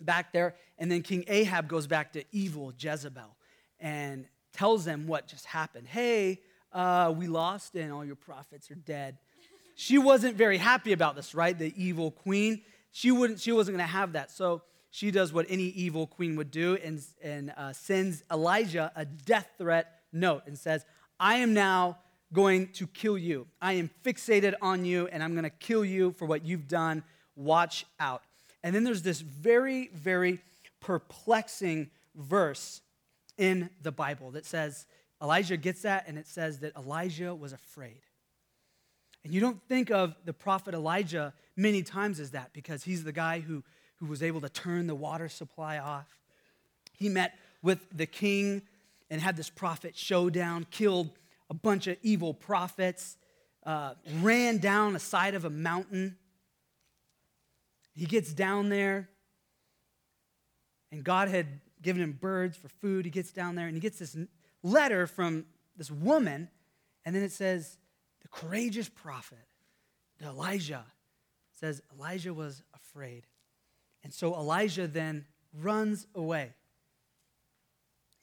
back 0.00 0.32
there, 0.32 0.54
and 0.78 0.90
then 0.90 1.02
King 1.02 1.24
Ahab 1.28 1.68
goes 1.68 1.86
back 1.86 2.12
to 2.14 2.24
evil 2.32 2.72
Jezebel 2.78 3.36
and 3.78 4.26
tells 4.52 4.84
them 4.84 5.06
what 5.06 5.26
just 5.26 5.46
happened. 5.46 5.86
Hey, 5.86 6.40
uh, 6.72 7.12
we 7.16 7.26
lost, 7.26 7.74
and 7.74 7.92
all 7.92 8.04
your 8.04 8.16
prophets 8.16 8.70
are 8.70 8.76
dead. 8.76 9.18
She 9.74 9.98
wasn't 9.98 10.36
very 10.36 10.58
happy 10.58 10.92
about 10.92 11.16
this, 11.16 11.34
right? 11.34 11.58
The 11.58 11.72
evil 11.76 12.10
queen. 12.10 12.62
She 12.92 13.10
wouldn't. 13.10 13.40
She 13.40 13.52
wasn't 13.52 13.76
going 13.76 13.86
to 13.86 13.92
have 13.92 14.12
that. 14.12 14.30
So 14.30 14.62
she 14.90 15.10
does 15.10 15.32
what 15.32 15.46
any 15.48 15.64
evil 15.64 16.06
queen 16.06 16.36
would 16.36 16.50
do, 16.50 16.76
and 16.82 17.00
and 17.22 17.52
uh, 17.56 17.72
sends 17.72 18.22
Elijah 18.30 18.92
a 18.94 19.04
death 19.04 19.48
threat 19.58 20.00
note 20.12 20.42
and 20.46 20.58
says, 20.58 20.84
"I 21.18 21.36
am 21.36 21.54
now." 21.54 21.98
Going 22.32 22.68
to 22.68 22.86
kill 22.86 23.18
you. 23.18 23.46
I 23.60 23.74
am 23.74 23.90
fixated 24.04 24.54
on 24.62 24.84
you 24.84 25.08
and 25.08 25.22
I'm 25.22 25.32
going 25.32 25.44
to 25.44 25.50
kill 25.50 25.84
you 25.84 26.12
for 26.12 26.26
what 26.26 26.44
you've 26.44 26.68
done. 26.68 27.02
Watch 27.36 27.86
out. 27.98 28.22
And 28.62 28.74
then 28.74 28.84
there's 28.84 29.02
this 29.02 29.20
very, 29.20 29.90
very 29.94 30.40
perplexing 30.80 31.90
verse 32.14 32.82
in 33.38 33.70
the 33.82 33.92
Bible 33.92 34.32
that 34.32 34.44
says, 34.44 34.86
Elijah 35.22 35.56
gets 35.56 35.82
that, 35.82 36.04
and 36.06 36.18
it 36.18 36.26
says 36.26 36.60
that 36.60 36.74
Elijah 36.76 37.34
was 37.34 37.52
afraid. 37.52 38.00
And 39.24 39.34
you 39.34 39.40
don't 39.40 39.60
think 39.68 39.90
of 39.90 40.14
the 40.24 40.32
prophet 40.32 40.74
Elijah 40.74 41.34
many 41.56 41.82
times 41.82 42.20
as 42.20 42.30
that 42.30 42.52
because 42.52 42.84
he's 42.84 43.04
the 43.04 43.12
guy 43.12 43.40
who, 43.40 43.62
who 43.96 44.06
was 44.06 44.22
able 44.22 44.40
to 44.40 44.48
turn 44.48 44.86
the 44.86 44.94
water 44.94 45.28
supply 45.28 45.78
off. 45.78 46.06
He 46.96 47.08
met 47.08 47.38
with 47.62 47.86
the 47.92 48.06
king 48.06 48.62
and 49.10 49.20
had 49.20 49.36
this 49.36 49.50
prophet 49.50 49.96
showdown, 49.96 50.66
killed 50.70 51.10
a 51.50 51.54
bunch 51.54 51.88
of 51.88 51.96
evil 52.02 52.32
prophets, 52.32 53.18
uh, 53.66 53.94
ran 54.20 54.58
down 54.58 54.92
the 54.92 55.00
side 55.00 55.34
of 55.34 55.44
a 55.44 55.50
mountain. 55.50 56.16
He 57.92 58.06
gets 58.06 58.32
down 58.32 58.68
there, 58.68 59.10
and 60.92 61.04
God 61.04 61.28
had 61.28 61.60
given 61.82 62.00
him 62.00 62.12
birds 62.12 62.56
for 62.56 62.68
food. 62.68 63.04
He 63.04 63.10
gets 63.10 63.32
down 63.32 63.56
there, 63.56 63.66
and 63.66 63.74
he 63.74 63.80
gets 63.80 63.98
this 63.98 64.16
letter 64.62 65.06
from 65.06 65.44
this 65.76 65.90
woman, 65.90 66.48
and 67.04 67.14
then 67.14 67.22
it 67.22 67.32
says, 67.32 67.78
The 68.22 68.28
courageous 68.28 68.88
prophet, 68.88 69.38
Elijah, 70.22 70.84
says 71.52 71.82
Elijah 71.98 72.32
was 72.32 72.62
afraid. 72.74 73.26
And 74.04 74.14
so 74.14 74.34
Elijah 74.34 74.86
then 74.86 75.26
runs 75.52 76.06
away. 76.14 76.54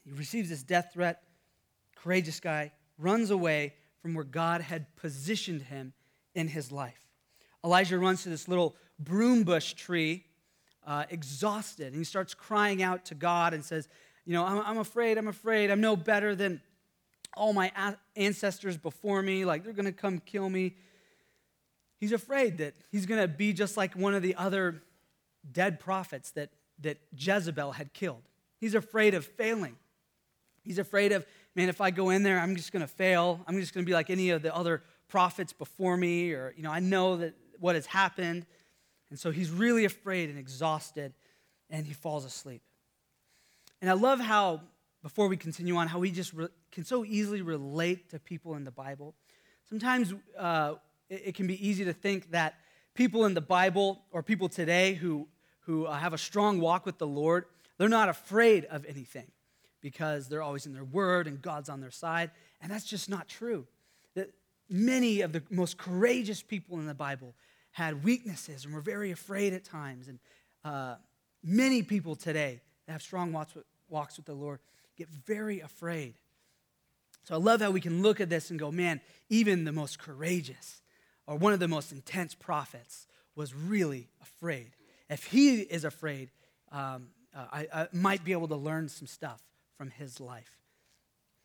He 0.03 0.11
receives 0.11 0.49
this 0.49 0.63
death 0.63 0.91
threat. 0.93 1.21
Courageous 1.95 2.39
guy 2.39 2.71
runs 2.97 3.29
away 3.29 3.73
from 4.01 4.13
where 4.13 4.23
God 4.23 4.61
had 4.61 4.95
positioned 4.95 5.63
him 5.63 5.93
in 6.33 6.47
his 6.47 6.71
life. 6.71 7.07
Elijah 7.63 7.97
runs 7.97 8.23
to 8.23 8.29
this 8.29 8.47
little 8.47 8.75
broom 8.99 9.43
bush 9.43 9.73
tree, 9.73 10.25
uh, 10.85 11.05
exhausted, 11.09 11.87
and 11.87 11.95
he 11.95 12.03
starts 12.03 12.33
crying 12.33 12.81
out 12.81 13.05
to 13.05 13.15
God 13.15 13.53
and 13.53 13.63
says, 13.63 13.87
You 14.25 14.33
know, 14.33 14.45
I'm, 14.45 14.59
I'm 14.65 14.77
afraid, 14.77 15.17
I'm 15.17 15.27
afraid, 15.27 15.69
I'm 15.69 15.81
no 15.81 15.95
better 15.95 16.35
than 16.35 16.61
all 17.35 17.53
my 17.53 17.95
ancestors 18.15 18.77
before 18.77 19.21
me. 19.21 19.45
Like, 19.45 19.63
they're 19.63 19.73
going 19.73 19.85
to 19.85 19.91
come 19.91 20.19
kill 20.19 20.49
me. 20.49 20.75
He's 21.99 22.11
afraid 22.11 22.59
that 22.59 22.75
he's 22.91 23.05
going 23.05 23.21
to 23.21 23.27
be 23.27 23.53
just 23.53 23.77
like 23.77 23.95
one 23.95 24.13
of 24.13 24.21
the 24.21 24.35
other 24.35 24.81
dead 25.51 25.79
prophets 25.79 26.31
that, 26.31 26.49
that 26.79 26.97
Jezebel 27.15 27.73
had 27.73 27.93
killed. 27.93 28.23
He's 28.59 28.75
afraid 28.75 29.13
of 29.13 29.25
failing. 29.25 29.75
He's 30.63 30.77
afraid 30.77 31.11
of 31.11 31.25
man, 31.57 31.69
if 31.69 31.81
I 31.81 31.89
go 31.89 32.11
in 32.11 32.21
there, 32.21 32.39
I'm 32.39 32.55
just 32.55 32.71
going 32.71 32.81
to 32.81 32.87
fail. 32.87 33.41
I'm 33.47 33.59
just 33.59 33.73
going 33.73 33.83
to 33.83 33.89
be 33.89 33.93
like 33.93 34.11
any 34.11 34.29
of 34.29 34.43
the 34.43 34.55
other 34.55 34.83
prophets 35.07 35.53
before 35.53 35.97
me, 35.97 36.31
or, 36.33 36.53
you 36.55 36.61
know, 36.61 36.71
I 36.71 36.79
know 36.79 37.17
that 37.17 37.33
what 37.59 37.73
has 37.73 37.87
happened. 37.87 38.45
And 39.09 39.17
so 39.17 39.31
he's 39.31 39.49
really 39.49 39.83
afraid 39.83 40.29
and 40.29 40.37
exhausted, 40.37 41.13
and 41.71 41.87
he 41.87 41.93
falls 41.93 42.25
asleep. 42.25 42.61
And 43.81 43.89
I 43.89 43.93
love 43.93 44.19
how, 44.19 44.61
before 45.01 45.27
we 45.27 45.35
continue 45.35 45.75
on, 45.77 45.87
how 45.87 45.97
we 45.97 46.11
just 46.11 46.31
re- 46.33 46.49
can 46.71 46.83
so 46.83 47.03
easily 47.03 47.41
relate 47.41 48.11
to 48.11 48.19
people 48.19 48.53
in 48.53 48.63
the 48.63 48.71
Bible. 48.71 49.15
Sometimes 49.67 50.13
uh, 50.37 50.75
it, 51.09 51.23
it 51.25 51.35
can 51.35 51.47
be 51.47 51.67
easy 51.67 51.85
to 51.85 51.93
think 51.93 52.31
that 52.31 52.53
people 52.93 53.25
in 53.25 53.33
the 53.33 53.41
Bible 53.41 54.03
or 54.11 54.21
people 54.21 54.47
today 54.47 54.93
who, 54.93 55.27
who 55.61 55.85
uh, 55.85 55.97
have 55.97 56.13
a 56.13 56.19
strong 56.19 56.59
walk 56.59 56.85
with 56.85 56.99
the 56.99 57.07
Lord, 57.07 57.45
they're 57.79 57.89
not 57.89 58.09
afraid 58.09 58.65
of 58.65 58.85
anything 58.85 59.31
because 59.81 60.27
they're 60.27 60.41
always 60.41 60.65
in 60.65 60.73
their 60.73 60.83
word 60.83 61.27
and 61.27 61.41
God's 61.41 61.69
on 61.69 61.81
their 61.81 61.91
side. 61.91 62.31
And 62.61 62.71
that's 62.71 62.85
just 62.85 63.09
not 63.09 63.27
true. 63.27 63.67
That 64.15 64.31
many 64.69 65.21
of 65.21 65.31
the 65.31 65.43
most 65.49 65.77
courageous 65.77 66.41
people 66.41 66.79
in 66.79 66.85
the 66.85 66.93
Bible 66.93 67.35
had 67.71 68.03
weaknesses 68.03 68.65
and 68.65 68.73
were 68.73 68.81
very 68.81 69.11
afraid 69.11 69.53
at 69.53 69.63
times. 69.63 70.07
And 70.07 70.19
uh, 70.65 70.95
many 71.43 71.83
people 71.83 72.15
today 72.15 72.61
that 72.85 72.93
have 72.93 73.01
strong 73.01 73.31
walks 73.31 73.53
with, 73.53 73.65
walks 73.89 74.17
with 74.17 74.25
the 74.25 74.33
Lord 74.33 74.59
get 74.97 75.09
very 75.09 75.59
afraid. 75.59 76.15
So 77.23 77.35
I 77.35 77.37
love 77.37 77.61
how 77.61 77.71
we 77.71 77.81
can 77.81 78.01
look 78.01 78.19
at 78.19 78.29
this 78.29 78.49
and 78.49 78.59
go, 78.59 78.71
man, 78.71 79.01
even 79.29 79.65
the 79.65 79.71
most 79.71 79.99
courageous 79.99 80.81
or 81.27 81.35
one 81.35 81.53
of 81.53 81.59
the 81.59 81.67
most 81.67 81.91
intense 81.91 82.33
prophets 82.33 83.05
was 83.35 83.53
really 83.53 84.07
afraid. 84.21 84.71
If 85.09 85.25
he 85.25 85.59
is 85.59 85.83
afraid, 85.83 86.31
um, 86.71 87.09
uh, 87.35 87.45
I, 87.51 87.67
I 87.73 87.87
might 87.91 88.23
be 88.23 88.31
able 88.31 88.47
to 88.47 88.55
learn 88.55 88.89
some 88.89 89.07
stuff 89.07 89.41
from 89.77 89.91
his 89.91 90.19
life. 90.19 90.51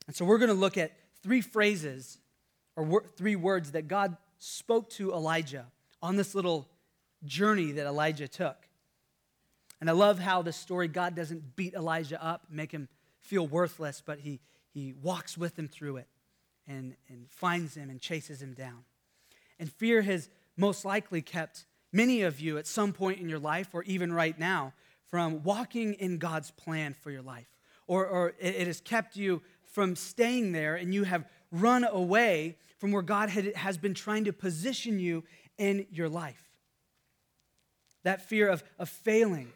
And 0.07 0.17
so 0.17 0.25
we're 0.25 0.39
going 0.39 0.49
to 0.49 0.55
look 0.55 0.79
at 0.79 0.93
three 1.23 1.41
phrases 1.41 2.19
or 2.77 2.85
wor- 2.85 3.05
three 3.17 3.37
words 3.37 3.73
that 3.73 3.89
God 3.89 4.17
spoke 4.39 4.91
to 4.91 5.13
Elijah 5.13 5.67
on 6.03 6.17
this 6.17 6.35
little 6.35 6.69
journey 7.25 7.73
that 7.73 7.87
Elijah 7.87 8.29
took. 8.29 8.57
And 9.81 9.89
I 9.91 9.93
love 9.93 10.19
how 10.19 10.43
the 10.43 10.53
story, 10.53 10.89
God 10.89 11.15
doesn't 11.15 11.57
beat 11.57 11.75
Elijah 11.75 12.23
up, 12.23 12.47
make 12.51 12.73
him 12.73 12.89
feel 13.21 13.47
worthless, 13.47 14.03
but 14.05 14.21
he, 14.21 14.41
he 14.73 14.93
walks 14.93 15.37
with 15.37 15.59
him 15.59 15.69
through 15.69 15.99
it 15.99 16.09
and, 16.67 16.97
and 17.09 17.29
finds 17.29 17.77
him 17.77 17.91
and 17.91 18.01
chases 18.01 18.41
him 18.41 18.55
down. 18.55 18.85
And 19.59 19.71
fear 19.71 20.03
has 20.03 20.29
most 20.57 20.85
likely 20.85 21.23
kept 21.23 21.67
many 21.93 22.23
of 22.23 22.41
you 22.41 22.59
at 22.59 22.67
some 22.67 22.93
point 22.93 23.21
in 23.21 23.29
your 23.29 23.39
life, 23.39 23.69
or 23.73 23.83
even 23.85 24.13
right 24.13 24.39
now, 24.39 24.73
from 25.09 25.43
walking 25.43 25.95
in 25.95 26.19
God's 26.19 26.51
plan 26.51 26.95
for 26.95 27.11
your 27.11 27.23
life. 27.23 27.52
Or, 27.93 28.07
or 28.07 28.33
it 28.39 28.67
has 28.67 28.81
kept 28.81 29.17
you 29.17 29.43
from 29.67 29.97
staying 29.97 30.53
there 30.53 30.77
and 30.77 30.95
you 30.95 31.05
have 31.05 31.27
run 31.51 31.85
away 31.85 32.57
from 32.79 32.91
where 32.91 33.03
God 33.03 33.29
had, 33.29 33.55
has 33.55 33.77
been 33.77 33.93
trying 33.93 34.25
to 34.25 34.33
position 34.33 34.99
you 34.99 35.25
in 35.59 35.85
your 35.93 36.09
life. 36.09 36.43
That 38.03 38.27
fear 38.27 38.49
of, 38.49 38.65
of 38.79 38.89
failing, 38.89 39.53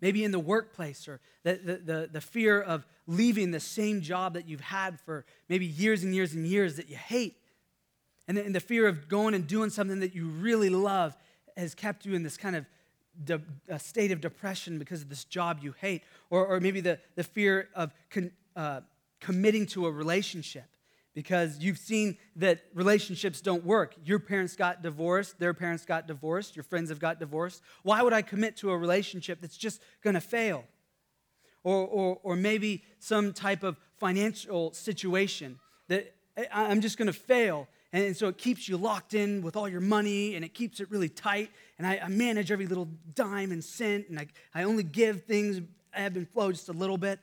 maybe 0.00 0.24
in 0.24 0.30
the 0.30 0.38
workplace, 0.38 1.06
or 1.06 1.20
the, 1.42 1.60
the, 1.62 1.76
the, 1.76 2.08
the 2.12 2.20
fear 2.22 2.62
of 2.62 2.86
leaving 3.06 3.50
the 3.50 3.60
same 3.60 4.00
job 4.00 4.32
that 4.32 4.48
you've 4.48 4.62
had 4.62 4.98
for 5.00 5.26
maybe 5.50 5.66
years 5.66 6.02
and 6.02 6.14
years 6.14 6.32
and 6.32 6.46
years 6.46 6.76
that 6.76 6.88
you 6.88 6.96
hate. 6.96 7.36
And 8.26 8.38
the, 8.38 8.44
and 8.46 8.54
the 8.54 8.60
fear 8.60 8.86
of 8.86 9.06
going 9.06 9.34
and 9.34 9.46
doing 9.46 9.68
something 9.68 10.00
that 10.00 10.14
you 10.14 10.28
really 10.28 10.70
love 10.70 11.14
has 11.58 11.74
kept 11.74 12.06
you 12.06 12.14
in 12.14 12.22
this 12.22 12.38
kind 12.38 12.56
of 12.56 12.64
de- 13.24 13.42
a 13.68 13.78
state 13.78 14.12
of 14.12 14.20
depression 14.20 14.78
because 14.78 15.02
of 15.02 15.08
this 15.08 15.24
job 15.24 15.60
you 15.62 15.74
hate. 15.80 16.02
Or, 16.30 16.46
or 16.46 16.60
maybe 16.60 16.80
the, 16.80 16.98
the 17.14 17.24
fear 17.24 17.68
of 17.74 17.92
con, 18.10 18.32
uh, 18.54 18.80
committing 19.20 19.66
to 19.66 19.86
a 19.86 19.90
relationship 19.90 20.64
because 21.14 21.58
you've 21.58 21.78
seen 21.78 22.18
that 22.36 22.60
relationships 22.74 23.40
don't 23.40 23.64
work. 23.64 23.94
Your 24.04 24.18
parents 24.18 24.54
got 24.54 24.82
divorced, 24.82 25.38
their 25.38 25.54
parents 25.54 25.86
got 25.86 26.06
divorced, 26.06 26.54
your 26.54 26.62
friends 26.62 26.90
have 26.90 26.98
got 26.98 27.18
divorced. 27.18 27.62
Why 27.82 28.02
would 28.02 28.12
I 28.12 28.20
commit 28.20 28.58
to 28.58 28.70
a 28.70 28.76
relationship 28.76 29.40
that's 29.40 29.56
just 29.56 29.80
to 30.14 30.20
fail? 30.20 30.64
Or, 31.64 31.86
or, 31.86 32.20
or 32.22 32.36
maybe 32.36 32.84
some 32.98 33.32
type 33.32 33.62
of 33.62 33.78
financial 33.96 34.72
situation 34.72 35.58
that 35.88 36.14
I'm 36.52 36.82
just 36.82 36.98
to 37.06 37.12
fail. 37.12 37.66
And 37.96 38.14
so 38.14 38.28
it 38.28 38.36
keeps 38.36 38.68
you 38.68 38.76
locked 38.76 39.14
in 39.14 39.40
with 39.40 39.56
all 39.56 39.66
your 39.66 39.80
money 39.80 40.34
and 40.34 40.44
it 40.44 40.52
keeps 40.52 40.80
it 40.80 40.90
really 40.90 41.08
tight. 41.08 41.50
And 41.78 41.86
I, 41.86 41.98
I 42.04 42.08
manage 42.08 42.52
every 42.52 42.66
little 42.66 42.88
dime 43.14 43.52
and 43.52 43.64
cent 43.64 44.08
and 44.10 44.18
I, 44.18 44.26
I 44.54 44.64
only 44.64 44.82
give 44.82 45.24
things 45.24 45.62
ebb 45.94 46.16
and 46.16 46.28
flow 46.28 46.52
just 46.52 46.68
a 46.68 46.72
little 46.72 46.98
bit. 46.98 47.18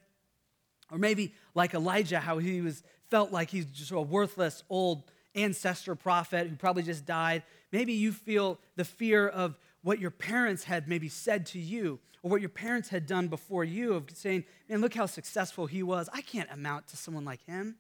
Or 0.92 0.98
maybe 0.98 1.36
like 1.54 1.76
Elijah, 1.76 2.20
how 2.20 2.40
he 2.40 2.62
was 2.62 2.84
felt 3.10 3.32
like 3.32 3.52
he's 3.52 3.66
just 3.68 3.92
a 3.92 4.02
worthless 4.02 4.64
old 4.68 5.04
ancestor 5.36 5.94
prophet 5.94 6.48
who 6.48 6.56
probably 6.56 6.82
just 6.82 7.06
died. 7.06 7.44
Maybe 7.72 7.94
you 7.94 8.12
feel 8.12 8.58
the 8.76 8.86
fear 8.86 9.28
of 9.28 9.56
what 9.84 10.00
your 10.00 10.12
parents 10.12 10.64
had 10.64 10.88
maybe 10.88 11.08
said 11.08 11.46
to 11.48 11.60
you 11.60 12.00
or 12.24 12.32
what 12.32 12.42
your 12.42 12.50
parents 12.50 12.90
had 12.90 13.06
done 13.06 13.28
before 13.28 13.64
you 13.64 13.94
of 13.94 14.10
saying, 14.12 14.46
man, 14.68 14.82
look 14.82 14.96
how 14.96 15.06
successful 15.06 15.68
he 15.68 15.84
was. 15.84 16.10
I 16.12 16.22
can't 16.22 16.50
amount 16.52 16.88
to 16.88 16.98
someone 16.98 17.26
like 17.26 17.46
him. 17.46 17.76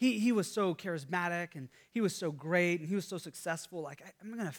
He, 0.00 0.18
he 0.18 0.32
was 0.32 0.50
so 0.50 0.74
charismatic 0.74 1.54
and 1.54 1.68
he 1.92 2.00
was 2.00 2.16
so 2.16 2.32
great 2.32 2.80
and 2.80 2.88
he 2.88 2.94
was 2.94 3.06
so 3.06 3.18
successful. 3.18 3.82
Like, 3.82 4.00
I, 4.02 4.10
I'm, 4.22 4.30
gonna, 4.30 4.44
I'm 4.44 4.52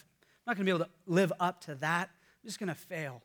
not 0.46 0.56
going 0.56 0.64
to 0.64 0.64
be 0.64 0.70
able 0.70 0.84
to 0.84 0.90
live 1.08 1.32
up 1.40 1.60
to 1.62 1.74
that. 1.76 2.10
I'm 2.10 2.48
just 2.48 2.60
going 2.60 2.68
to 2.68 2.76
fail. 2.76 3.22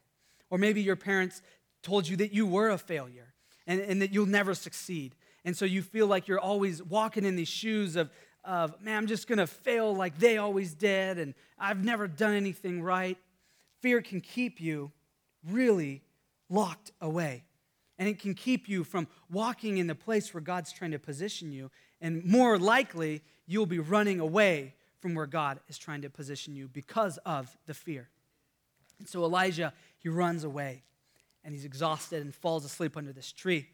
Or 0.50 0.58
maybe 0.58 0.82
your 0.82 0.96
parents 0.96 1.44
told 1.84 2.08
you 2.08 2.18
that 2.18 2.34
you 2.34 2.48
were 2.48 2.70
a 2.70 2.80
failure 2.80 3.36
and, 3.68 3.80
and 3.80 4.02
that 4.02 4.14
you'll 4.14 4.26
never 4.26 4.56
succeed. 4.56 5.16
And 5.46 5.56
so 5.56 5.64
you 5.64 5.84
feel 5.84 6.08
like 6.08 6.28
you're 6.28 6.40
always 6.40 6.82
walking 6.82 7.24
in 7.24 7.36
these 7.36 7.48
shoes 7.48 7.96
of, 7.96 8.10
of 8.44 8.82
man, 8.82 8.98
I'm 8.98 9.08
just 9.08 9.28
going 9.28 9.38
to 9.38 9.46
fail 9.46 9.96
like 9.96 10.18
they 10.18 10.40
always 10.40 10.74
did, 10.74 11.20
and 11.20 11.36
I've 11.60 11.86
never 11.86 12.08
done 12.08 12.34
anything 12.34 12.82
right. 12.82 13.18
Fear 13.82 14.02
can 14.02 14.22
keep 14.22 14.60
you 14.60 14.92
really 15.48 16.02
locked 16.50 16.92
away. 17.00 17.44
And 18.00 18.08
it 18.08 18.20
can 18.20 18.34
keep 18.34 18.70
you 18.70 18.84
from 18.84 19.08
walking 19.32 19.78
in 19.78 19.88
the 19.88 19.96
place 19.96 20.34
where 20.34 20.42
God's 20.42 20.72
trying 20.72 20.92
to 20.92 21.00
position 21.00 21.52
you. 21.52 21.72
And 22.02 22.24
more 22.26 22.58
likely, 22.58 23.22
you'll 23.46 23.66
be 23.66 23.80
running 23.80 24.20
away 24.20 24.74
from 25.00 25.16
where 25.16 25.26
God 25.26 25.60
is 25.68 25.78
trying 25.78 26.02
to 26.02 26.10
position 26.10 26.56
you 26.56 26.68
because 26.68 27.18
of 27.20 27.56
the 27.66 27.74
fear. 27.74 28.10
And 29.00 29.08
so 29.08 29.24
Elijah, 29.24 29.74
he 30.00 30.10
runs 30.10 30.44
away 30.44 30.84
and 31.44 31.54
he's 31.54 31.66
exhausted 31.66 32.22
and 32.22 32.34
falls 32.34 32.66
asleep 32.66 32.98
under 32.98 33.14
this 33.14 33.32
tree. 33.32 33.68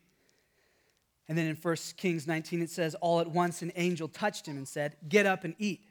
And 1.28 1.38
then 1.38 1.48
in 1.48 1.56
1 1.56 1.76
Kings 1.98 2.28
19, 2.28 2.62
it 2.62 2.70
says, 2.70 2.96
All 2.96 3.20
at 3.20 3.30
once 3.30 3.62
an 3.62 3.72
angel 3.76 4.08
touched 4.08 4.46
him 4.46 4.58
and 4.58 4.68
said, 4.68 4.96
Get 5.08 5.26
up 5.26 5.44
and 5.44 5.56
eat. 5.58 5.82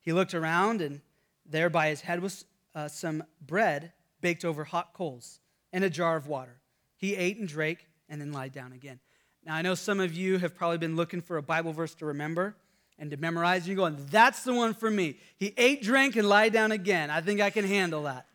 He 0.00 0.12
looked 0.12 0.34
around, 0.34 0.80
and 0.80 1.00
there 1.46 1.70
by 1.70 1.88
his 1.88 2.00
head 2.00 2.20
was 2.20 2.44
uh, 2.74 2.88
some 2.88 3.22
bread 3.46 3.92
baked 4.20 4.44
over 4.44 4.64
hot 4.64 4.94
coals 4.94 5.40
and 5.72 5.84
a 5.84 5.90
jar 5.90 6.16
of 6.16 6.26
water. 6.26 6.58
He 6.96 7.14
ate 7.14 7.38
and 7.38 7.46
drank 7.46 7.86
and 8.08 8.20
then 8.20 8.32
lied 8.32 8.52
down 8.52 8.72
again. 8.72 8.98
Now, 9.44 9.56
I 9.56 9.62
know 9.62 9.74
some 9.74 10.00
of 10.00 10.14
you 10.14 10.38
have 10.38 10.54
probably 10.54 10.78
been 10.78 10.96
looking 10.96 11.20
for 11.20 11.36
a 11.36 11.42
Bible 11.42 11.72
verse 11.72 11.94
to 11.96 12.06
remember 12.06 12.54
and 12.98 13.10
to 13.10 13.16
memorize. 13.16 13.66
You're 13.66 13.76
going, 13.76 13.96
That's 14.10 14.44
the 14.44 14.54
one 14.54 14.74
for 14.74 14.90
me. 14.90 15.16
He 15.36 15.52
ate, 15.56 15.82
drank, 15.82 16.16
and 16.16 16.28
lied 16.28 16.52
down 16.52 16.70
again. 16.72 17.10
I 17.10 17.20
think 17.20 17.40
I 17.40 17.50
can 17.50 17.64
handle 17.64 18.04
that. 18.04 18.26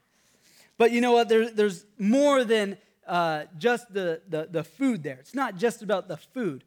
But 0.78 0.92
you 0.92 1.02
know 1.02 1.14
what? 1.14 1.30
There, 1.30 1.50
there's 1.50 1.86
more 1.98 2.44
than 2.44 2.78
uh, 3.08 3.46
just 3.58 3.92
the, 3.94 4.22
the, 4.28 4.48
the 4.52 4.64
food 4.64 5.04
there. 5.04 5.18
It's 5.20 5.34
not 5.34 5.56
just 5.56 5.82
about 5.82 6.08
the 6.08 6.18
food. 6.18 6.64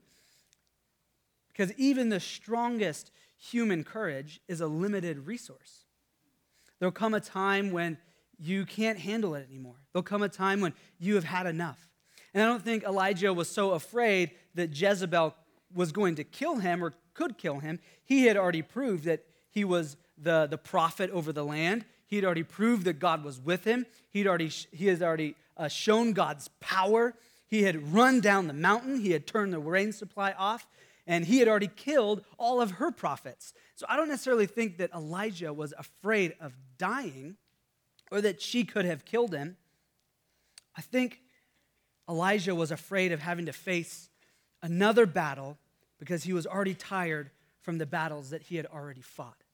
Because 1.53 1.73
even 1.75 2.09
the 2.09 2.21
strongest 2.21 3.11
human 3.37 3.85
courage 3.85 4.41
is 4.49 4.61
a 4.61 4.67
limited 4.67 5.27
resource. 5.27 5.85
There'll 6.79 6.93
come 6.93 7.13
a 7.13 7.21
time 7.21 7.73
when 7.73 7.99
you 8.39 8.65
can't 8.65 8.99
handle 8.99 9.35
it 9.35 9.47
anymore. 9.47 9.77
There'll 9.93 10.03
come 10.03 10.23
a 10.23 10.29
time 10.29 10.61
when 10.61 10.73
you 10.99 11.17
have 11.17 11.25
had 11.25 11.47
enough. 11.47 11.90
And 12.33 12.43
I 12.43 12.47
don't 12.47 12.63
think 12.63 12.85
Elijah 12.85 13.33
was 13.33 13.49
so 13.49 13.73
afraid 13.73 14.31
that 14.55 14.79
Jezebel 14.79 15.35
was 15.75 15.93
going 15.93 16.17
to 16.17 16.25
kill 16.25 16.57
him 16.57 16.85
or 16.85 16.95
could 17.15 17.39
kill 17.39 17.59
him. 17.59 17.79
He 18.05 18.27
had 18.27 18.37
already 18.37 18.63
proved 18.63 19.05
that 19.05 19.25
he 19.51 19.65
was 19.65 19.97
the, 20.17 20.47
the 20.47 20.59
prophet 20.59 21.11
over 21.11 21.33
the 21.33 21.45
land. 21.45 21.85
He 22.07 22.17
had 22.17 22.25
already 22.25 22.43
proved 22.43 22.85
that 22.85 22.99
God 22.99 23.25
was 23.25 23.41
with 23.41 23.65
him. 23.65 23.87
He'd 24.11 24.27
already, 24.27 24.49
he 24.49 24.87
has 24.87 25.03
already 25.03 25.37
uh, 25.57 25.69
shown 25.69 26.13
God's 26.13 26.49
power. 26.61 27.15
He 27.47 27.63
had 27.63 27.93
run 27.93 28.21
down 28.21 28.47
the 28.47 28.53
mountain, 28.53 29.01
he 29.01 29.11
had 29.11 29.27
turned 29.27 29.53
the 29.53 29.59
rain 29.59 29.93
supply 29.93 30.33
off, 30.33 30.69
and 31.07 31.25
he 31.25 31.39
had 31.39 31.49
already 31.49 31.69
killed 31.69 32.25
all 32.39 32.61
of 32.61 32.73
her 32.73 32.93
prophets. 32.93 33.53
So 33.75 33.87
I 33.89 33.97
don't 33.97 34.09
necessarily 34.09 34.47
think 34.47 34.79
that 34.79 34.93
Elijah 34.95 35.53
was 35.53 35.75
afraid 35.77 36.35
of 36.41 36.55
dying 36.79 37.37
or 38.13 38.21
that 38.21 38.41
she 38.41 38.65
could 38.65 38.85
have 38.85 39.05
killed 39.05 39.35
him. 39.35 39.57
I 40.77 40.81
think 40.81 41.21
Elijah 42.11 42.55
was 42.55 42.73
afraid 42.73 43.13
of 43.13 43.21
having 43.21 43.47
to 43.47 43.53
face 43.53 44.11
another 44.63 45.07
battle 45.07 45.57
because 45.99 46.25
he 46.25 46.33
was 46.33 46.47
already 46.47 46.75
tired 46.75 47.31
from 47.61 47.79
the 47.79 47.87
battles 47.87 48.31
that 48.31 48.43
he 48.43 48.57
had 48.57 48.67
already 48.67 49.01
fought. 49.01 49.45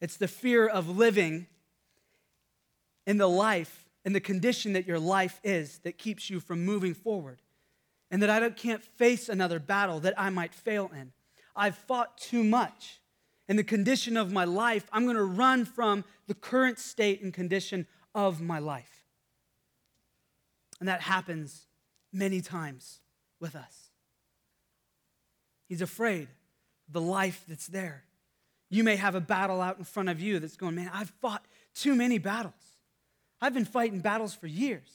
It's 0.00 0.16
the 0.16 0.28
fear 0.28 0.68
of 0.68 0.88
living 0.88 1.48
in 3.06 3.18
the 3.18 3.28
life 3.28 3.88
and 4.04 4.14
the 4.14 4.20
condition 4.20 4.72
that 4.74 4.86
your 4.86 4.98
life 4.98 5.40
is 5.42 5.78
that 5.80 5.98
keeps 5.98 6.30
you 6.30 6.38
from 6.38 6.64
moving 6.64 6.94
forward. 6.94 7.42
And 8.10 8.22
that 8.22 8.30
I 8.30 8.50
can't 8.50 8.82
face 8.82 9.28
another 9.28 9.60
battle 9.60 10.00
that 10.00 10.14
I 10.18 10.30
might 10.30 10.54
fail 10.54 10.90
in. 10.94 11.12
I've 11.54 11.76
fought 11.76 12.18
too 12.18 12.42
much. 12.42 13.00
In 13.48 13.56
the 13.56 13.64
condition 13.64 14.16
of 14.16 14.32
my 14.32 14.44
life, 14.44 14.88
I'm 14.92 15.04
going 15.04 15.16
to 15.16 15.24
run 15.24 15.64
from 15.64 16.04
the 16.26 16.34
current 16.34 16.78
state 16.78 17.22
and 17.22 17.32
condition 17.32 17.86
of 18.14 18.40
my 18.40 18.58
life. 18.58 18.99
And 20.80 20.88
that 20.88 21.02
happens 21.02 21.66
many 22.12 22.40
times 22.40 23.00
with 23.38 23.54
us. 23.54 23.90
He's 25.68 25.82
afraid 25.82 26.22
of 26.88 26.92
the 26.92 27.00
life 27.00 27.44
that's 27.46 27.68
there. 27.68 28.04
You 28.70 28.82
may 28.82 28.96
have 28.96 29.14
a 29.14 29.20
battle 29.20 29.60
out 29.60 29.78
in 29.78 29.84
front 29.84 30.08
of 30.08 30.20
you 30.20 30.38
that's 30.38 30.56
going, 30.56 30.74
man, 30.74 30.90
I've 30.92 31.10
fought 31.20 31.44
too 31.74 31.94
many 31.94 32.18
battles. 32.18 32.54
I've 33.40 33.54
been 33.54 33.64
fighting 33.64 34.00
battles 34.00 34.34
for 34.34 34.46
years. 34.46 34.88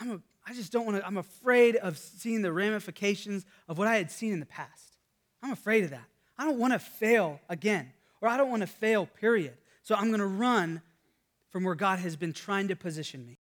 I'm 0.00 0.10
a, 0.10 0.20
I 0.46 0.54
just 0.54 0.72
don't 0.72 0.86
want 0.86 0.98
to, 0.98 1.06
I'm 1.06 1.16
afraid 1.16 1.76
of 1.76 1.98
seeing 1.98 2.42
the 2.42 2.52
ramifications 2.52 3.46
of 3.68 3.78
what 3.78 3.88
I 3.88 3.96
had 3.96 4.10
seen 4.10 4.32
in 4.32 4.40
the 4.40 4.46
past. 4.46 4.96
I'm 5.42 5.52
afraid 5.52 5.84
of 5.84 5.90
that. 5.90 6.04
I 6.38 6.44
don't 6.44 6.58
want 6.58 6.72
to 6.72 6.78
fail 6.78 7.40
again, 7.48 7.92
or 8.20 8.28
I 8.28 8.36
don't 8.36 8.50
want 8.50 8.62
to 8.62 8.66
fail, 8.66 9.06
period. 9.06 9.54
So 9.82 9.94
I'm 9.94 10.08
going 10.08 10.20
to 10.20 10.26
run 10.26 10.82
from 11.50 11.64
where 11.64 11.74
God 11.74 12.00
has 12.00 12.16
been 12.16 12.32
trying 12.32 12.68
to 12.68 12.76
position 12.76 13.24
me. 13.26 13.38